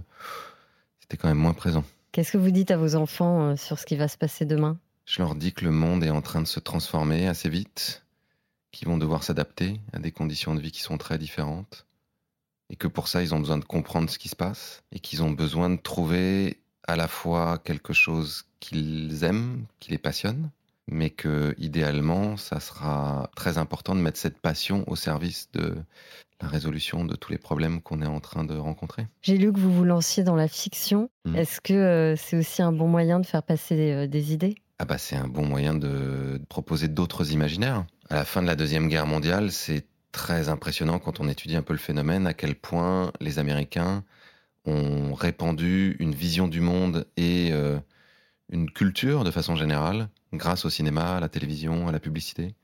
c'était 1.00 1.16
quand 1.16 1.30
même 1.30 1.38
moins 1.38 1.54
présent. 1.54 1.86
Qu'est-ce 2.12 2.32
que 2.32 2.38
vous 2.38 2.52
dites 2.52 2.72
à 2.72 2.78
vos 2.78 2.96
enfants 2.96 3.52
euh, 3.52 3.56
sur 3.56 3.78
ce 3.78 3.86
qui 3.86 3.96
va 3.96 4.08
se 4.08 4.18
passer 4.18 4.46
demain? 4.46 4.80
Je 5.06 5.22
leur 5.22 5.36
dis 5.36 5.54
que 5.54 5.64
le 5.64 5.72
monde 5.72 6.04
est 6.04 6.10
en 6.10 6.22
train 6.22 6.42
de 6.42 6.48
se 6.48 6.60
transformer 6.60 7.28
assez 7.28 7.50
vite, 7.50 8.04
qui 8.72 8.86
vont 8.86 8.98
devoir 8.98 9.24
s'adapter 9.24 9.80
à 9.94 10.00
des 10.00 10.12
conditions 10.12 10.56
de 10.56 10.62
vie 10.62 10.72
qui 10.72 10.82
sont 10.82 10.98
très 10.98 11.18
différentes, 11.18 11.86
et 12.72 12.76
que 12.76 12.88
pour 12.88 13.08
ça, 13.08 13.22
ils 13.22 13.34
ont 13.36 13.40
besoin 13.40 13.58
de 13.58 13.66
comprendre 13.66 14.10
ce 14.10 14.18
qui 14.18 14.30
se 14.30 14.36
passe, 14.36 14.84
et 14.92 15.00
qu'ils 15.00 15.22
ont 15.22 15.32
besoin 15.32 15.70
de 15.70 15.78
trouver 15.78 16.60
à 16.88 16.96
la 16.96 17.08
fois 17.08 17.60
quelque 17.60 17.94
chose 17.94 18.46
qu'ils 18.60 19.24
aiment, 19.24 19.66
qui 19.80 19.92
les 19.92 19.98
passionne, 20.00 20.50
mais 20.92 21.10
que 21.10 21.56
idéalement, 21.58 22.38
ça 22.38 22.60
sera 22.60 23.30
très 23.36 23.58
important 23.58 23.96
de 23.96 24.02
mettre 24.02 24.20
cette 24.20 24.40
passion 24.40 24.84
au 24.88 24.96
service 24.96 25.50
de 25.54 25.76
la 26.42 26.48
résolution 26.48 27.04
de 27.04 27.16
tous 27.16 27.32
les 27.32 27.38
problèmes 27.38 27.82
qu'on 27.82 28.02
est 28.02 28.08
en 28.08 28.20
train 28.20 28.44
de 28.44 28.56
rencontrer. 28.56 29.08
J'ai 29.22 29.38
lu 29.38 29.52
que 29.52 29.60
vous 29.60 29.74
vous 29.74 29.84
lanciez 29.84 30.24
dans 30.24 30.36
la 30.36 30.48
fiction. 30.48 31.10
Mmh. 31.26 31.36
Est-ce 31.36 31.62
que 31.62 31.74
euh, 31.74 32.16
c'est 32.16 32.38
aussi 32.38 32.62
un 32.62 32.72
bon 32.72 32.88
moyen 32.88 33.20
de 33.20 33.26
faire 33.26 33.44
passer 33.44 33.92
euh, 33.92 34.08
des 34.08 34.34
idées? 34.34 34.56
Ah 34.80 34.86
bah 34.86 34.98
c'est 34.98 35.18
un 35.18 35.28
bon 35.28 35.46
moyen 35.46 35.74
de 35.74 36.42
proposer 36.48 36.88
d'autres 36.88 37.34
imaginaires. 37.34 37.86
À 38.10 38.16
la 38.16 38.26
fin 38.26 38.42
de 38.42 38.48
la 38.48 38.56
Deuxième 38.56 38.88
Guerre 38.88 39.06
mondiale, 39.06 39.52
c'est 39.52 39.86
très 40.14 40.50
impressionnant 40.50 41.00
quand 41.00 41.20
on 41.20 41.28
étudie 41.28 41.58
un 41.58 41.62
peu 41.62 41.74
le 41.74 41.80
phénomène, 41.80 42.26
à 42.26 42.34
quel 42.34 42.56
point 42.56 43.12
les 43.20 43.40
Américains 43.40 44.04
ont 44.66 45.14
répandu 45.14 45.96
une 46.00 46.14
vision 46.14 46.48
du 46.48 46.62
monde 46.62 47.06
et 47.18 47.50
euh, 47.52 47.80
une 48.50 48.70
culture 48.72 49.24
de 49.24 49.32
façon 49.32 49.56
générale, 49.56 50.10
grâce 50.34 50.66
au 50.66 50.70
cinéma, 50.70 51.18
à 51.18 51.20
la 51.20 51.30
télévision, 51.30 51.88
à 51.88 51.92
la 51.92 52.00
publicité. 52.00 52.56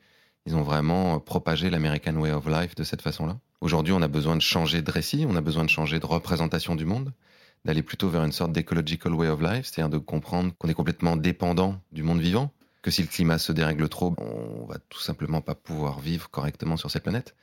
Ils 0.46 0.56
ont 0.56 0.62
vraiment 0.62 1.20
propagé 1.20 1.70
l'American 1.70 2.16
Way 2.16 2.32
of 2.32 2.48
Life 2.48 2.76
de 2.76 2.84
cette 2.84 3.02
façon-là. 3.02 3.38
Aujourd'hui, 3.62 3.94
on 3.94 4.02
a 4.02 4.08
besoin 4.08 4.36
de 4.36 4.42
changer 4.42 4.82
de 4.82 4.92
récit, 4.92 5.26
on 5.28 5.36
a 5.36 5.42
besoin 5.42 5.64
de 5.64 5.70
changer 5.70 6.00
de 6.00 6.06
représentation 6.06 6.76
du 6.76 6.86
monde 6.86 7.12
d'aller 7.66 7.82
plutôt 7.82 8.10
vers 8.10 8.24
une 8.24 8.32
sorte 8.32 8.52
d'ecological 8.52 9.14
way 9.14 9.28
of 9.28 9.42
life, 9.42 9.66
c'est-à-dire 9.66 9.90
de 9.90 9.98
comprendre 9.98 10.54
qu'on 10.58 10.70
est 10.70 10.76
complètement 10.76 11.18
dépendant 11.18 11.82
du 11.92 12.04
monde 12.04 12.22
vivant, 12.22 12.52
que 12.84 12.92
si 12.92 13.02
le 13.02 13.08
climat 13.08 13.40
se 13.40 13.52
dérègle 13.52 13.90
trop, 13.90 14.16
on 14.20 14.66
va 14.68 14.78
tout 14.90 15.00
simplement 15.00 15.42
pas 15.42 15.56
pouvoir 15.56 16.00
vivre 16.00 16.30
correctement 16.30 16.78
sur 16.78 16.92
cette 16.92 17.04
planète. 17.04 17.36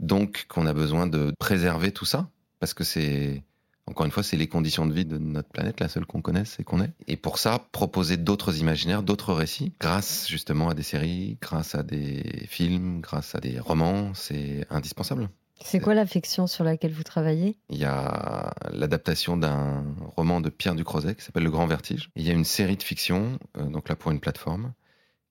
Donc 0.00 0.46
qu'on 0.48 0.66
a 0.66 0.72
besoin 0.72 1.06
de 1.06 1.32
préserver 1.38 1.92
tout 1.92 2.04
ça, 2.04 2.28
parce 2.58 2.74
que 2.74 2.82
c'est, 2.82 3.44
encore 3.86 4.06
une 4.06 4.12
fois, 4.12 4.22
c'est 4.22 4.36
les 4.36 4.46
conditions 4.46 4.86
de 4.86 4.92
vie 4.92 5.04
de 5.04 5.18
notre 5.18 5.48
planète, 5.48 5.80
la 5.80 5.88
seule 5.88 6.06
qu'on 6.06 6.22
connaisse 6.22 6.58
et 6.60 6.64
qu'on 6.64 6.80
est. 6.80 6.92
Et 7.08 7.16
pour 7.16 7.38
ça, 7.38 7.66
proposer 7.72 8.16
d'autres 8.16 8.58
imaginaires, 8.58 9.02
d'autres 9.02 9.34
récits, 9.34 9.72
grâce 9.80 10.28
justement 10.28 10.68
à 10.68 10.74
des 10.74 10.82
séries, 10.82 11.38
grâce 11.40 11.74
à 11.74 11.82
des 11.82 12.46
films, 12.48 13.00
grâce 13.00 13.34
à 13.34 13.40
des 13.40 13.58
romans, 13.58 14.14
c'est 14.14 14.66
indispensable. 14.70 15.28
C'est 15.62 15.80
quoi 15.80 15.94
la 15.94 16.06
fiction 16.06 16.46
sur 16.46 16.64
laquelle 16.64 16.92
vous 16.92 17.02
travaillez? 17.02 17.58
Il 17.68 17.78
y 17.78 17.84
a 17.84 18.54
l'adaptation 18.72 19.36
d'un 19.36 19.84
roman 20.16 20.40
de 20.40 20.48
Pierre 20.48 20.74
Ducrozet 20.74 21.14
qui 21.14 21.22
s'appelle 21.22 21.44
Le 21.44 21.50
Grand 21.50 21.66
Vertige. 21.66 22.10
il 22.16 22.26
y 22.26 22.30
a 22.30 22.32
une 22.32 22.44
série 22.44 22.76
de 22.76 22.82
fiction, 22.82 23.38
euh, 23.58 23.66
donc 23.66 23.88
là 23.88 23.96
pour 23.96 24.10
une 24.10 24.20
plateforme, 24.20 24.72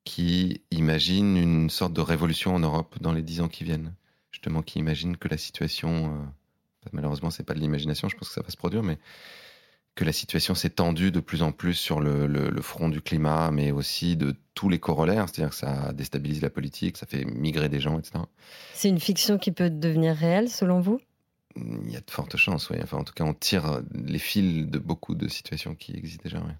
qui 0.04 0.62
imagine 0.72 1.38
une 1.38 1.70
sorte 1.70 1.94
de 1.94 2.02
révolution 2.02 2.54
en 2.54 2.60
Europe 2.60 2.98
dans 3.02 3.12
les 3.12 3.22
dix 3.22 3.42
ans 3.42 3.48
qui 3.48 3.64
viennent. 3.64 3.94
Justement, 4.32 4.62
qui 4.62 4.80
imagine 4.80 5.18
que 5.18 5.28
la 5.28 5.38
situation, 5.38 5.90
euh, 5.90 6.26
malheureusement, 6.92 7.30
c'est 7.30 7.44
pas 7.44 7.54
de 7.54 7.60
l'imagination, 7.60 8.10
je 8.10 8.16
pense 8.16 8.30
que 8.30 8.34
ça 8.34 8.42
va 8.42 8.50
se 8.50 8.58
produire, 8.58 8.84
mais 8.84 8.98
que 9.96 10.06
la 10.06 10.14
situation 10.14 10.56
s'est 10.56 10.70
tendue 10.70 11.12
de 11.12 11.20
plus 11.20 11.44
en 11.44 11.52
plus 11.52 11.74
sur 11.74 12.00
le, 12.00 12.62
front 12.62 12.90
du 12.90 13.02
climat, 13.02 13.52
mais 13.52 13.72
aussi 13.72 14.16
de 14.16 14.36
tous 14.54 14.70
les 14.70 14.80
corollaires, 14.80 15.28
c'est-à-dire 15.28 15.50
que 15.50 15.58
ça 15.58 15.92
déstabilise 15.94 16.42
la 16.42 16.50
politique, 16.50 16.98
ça 16.98 17.06
fait 17.06 17.26
migrer 17.26 17.70
des 17.70 17.80
gens, 17.80 18.00
etc. 18.00 18.24
C'est 18.74 18.90
une 18.90 19.00
fiction 19.00 19.38
qui 19.38 19.52
peut 19.52 19.70
devenir 19.70 20.16
réelle, 20.16 20.50
selon 20.50 20.80
vous? 20.80 21.02
Il 21.56 21.92
y 21.92 21.98
a 21.98 22.02
de 22.02 22.12
fortes 22.12 22.38
chances, 22.38 22.70
oui. 22.70 22.78
Enfin, 22.82 22.98
en 22.98 23.04
tout 23.04 23.14
cas, 23.14 23.26
on 23.26 23.34
tire 23.34 23.82
les 23.94 24.20
fils 24.20 24.68
de 24.68 24.80
beaucoup 24.80 25.16
de 25.16 25.28
situations 25.28 25.76
qui 25.76 25.96
existent 25.98 26.24
déjà. 26.24 26.38
Oui. 26.38 26.54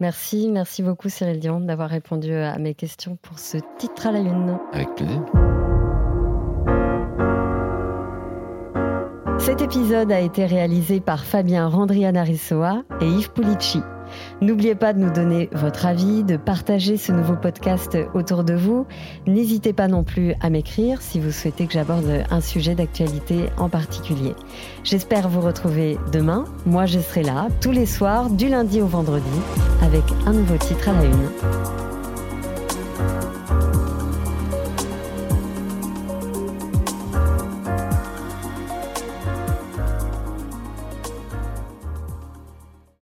Merci, 0.00 0.48
merci 0.48 0.82
beaucoup 0.82 1.10
Cyril 1.10 1.38
Dion 1.38 1.60
d'avoir 1.60 1.90
répondu 1.90 2.32
à 2.32 2.58
mes 2.58 2.74
questions 2.74 3.16
pour 3.16 3.38
ce 3.38 3.58
titre 3.78 4.06
à 4.06 4.12
la 4.12 4.20
une. 4.20 4.58
Avec 4.72 4.94
plaisir. 4.94 5.22
Cet 9.40 9.62
épisode 9.62 10.12
a 10.12 10.20
été 10.20 10.44
réalisé 10.44 11.00
par 11.00 11.24
Fabien 11.24 11.66
Randrianarissoa 11.66 12.82
et 13.00 13.06
Yves 13.06 13.32
Pulici. 13.32 13.80
N'oubliez 14.42 14.74
pas 14.74 14.92
de 14.92 14.98
nous 14.98 15.10
donner 15.10 15.48
votre 15.52 15.86
avis, 15.86 16.24
de 16.24 16.36
partager 16.36 16.98
ce 16.98 17.10
nouveau 17.10 17.36
podcast 17.36 17.96
autour 18.12 18.44
de 18.44 18.52
vous. 18.52 18.86
N'hésitez 19.26 19.72
pas 19.72 19.88
non 19.88 20.04
plus 20.04 20.34
à 20.40 20.50
m'écrire 20.50 21.00
si 21.00 21.20
vous 21.20 21.30
souhaitez 21.30 21.66
que 21.66 21.72
j'aborde 21.72 22.24
un 22.30 22.40
sujet 22.42 22.74
d'actualité 22.74 23.46
en 23.56 23.70
particulier. 23.70 24.34
J'espère 24.84 25.28
vous 25.30 25.40
retrouver 25.40 25.96
demain. 26.12 26.44
Moi, 26.66 26.84
je 26.84 27.00
serai 27.00 27.22
là 27.22 27.48
tous 27.62 27.72
les 27.72 27.86
soirs, 27.86 28.28
du 28.28 28.48
lundi 28.48 28.82
au 28.82 28.86
vendredi, 28.86 29.24
avec 29.82 30.04
un 30.26 30.32
nouveau 30.32 30.58
titre 30.58 30.90
à 30.90 30.92
la 30.92 31.04
une. 31.04 31.99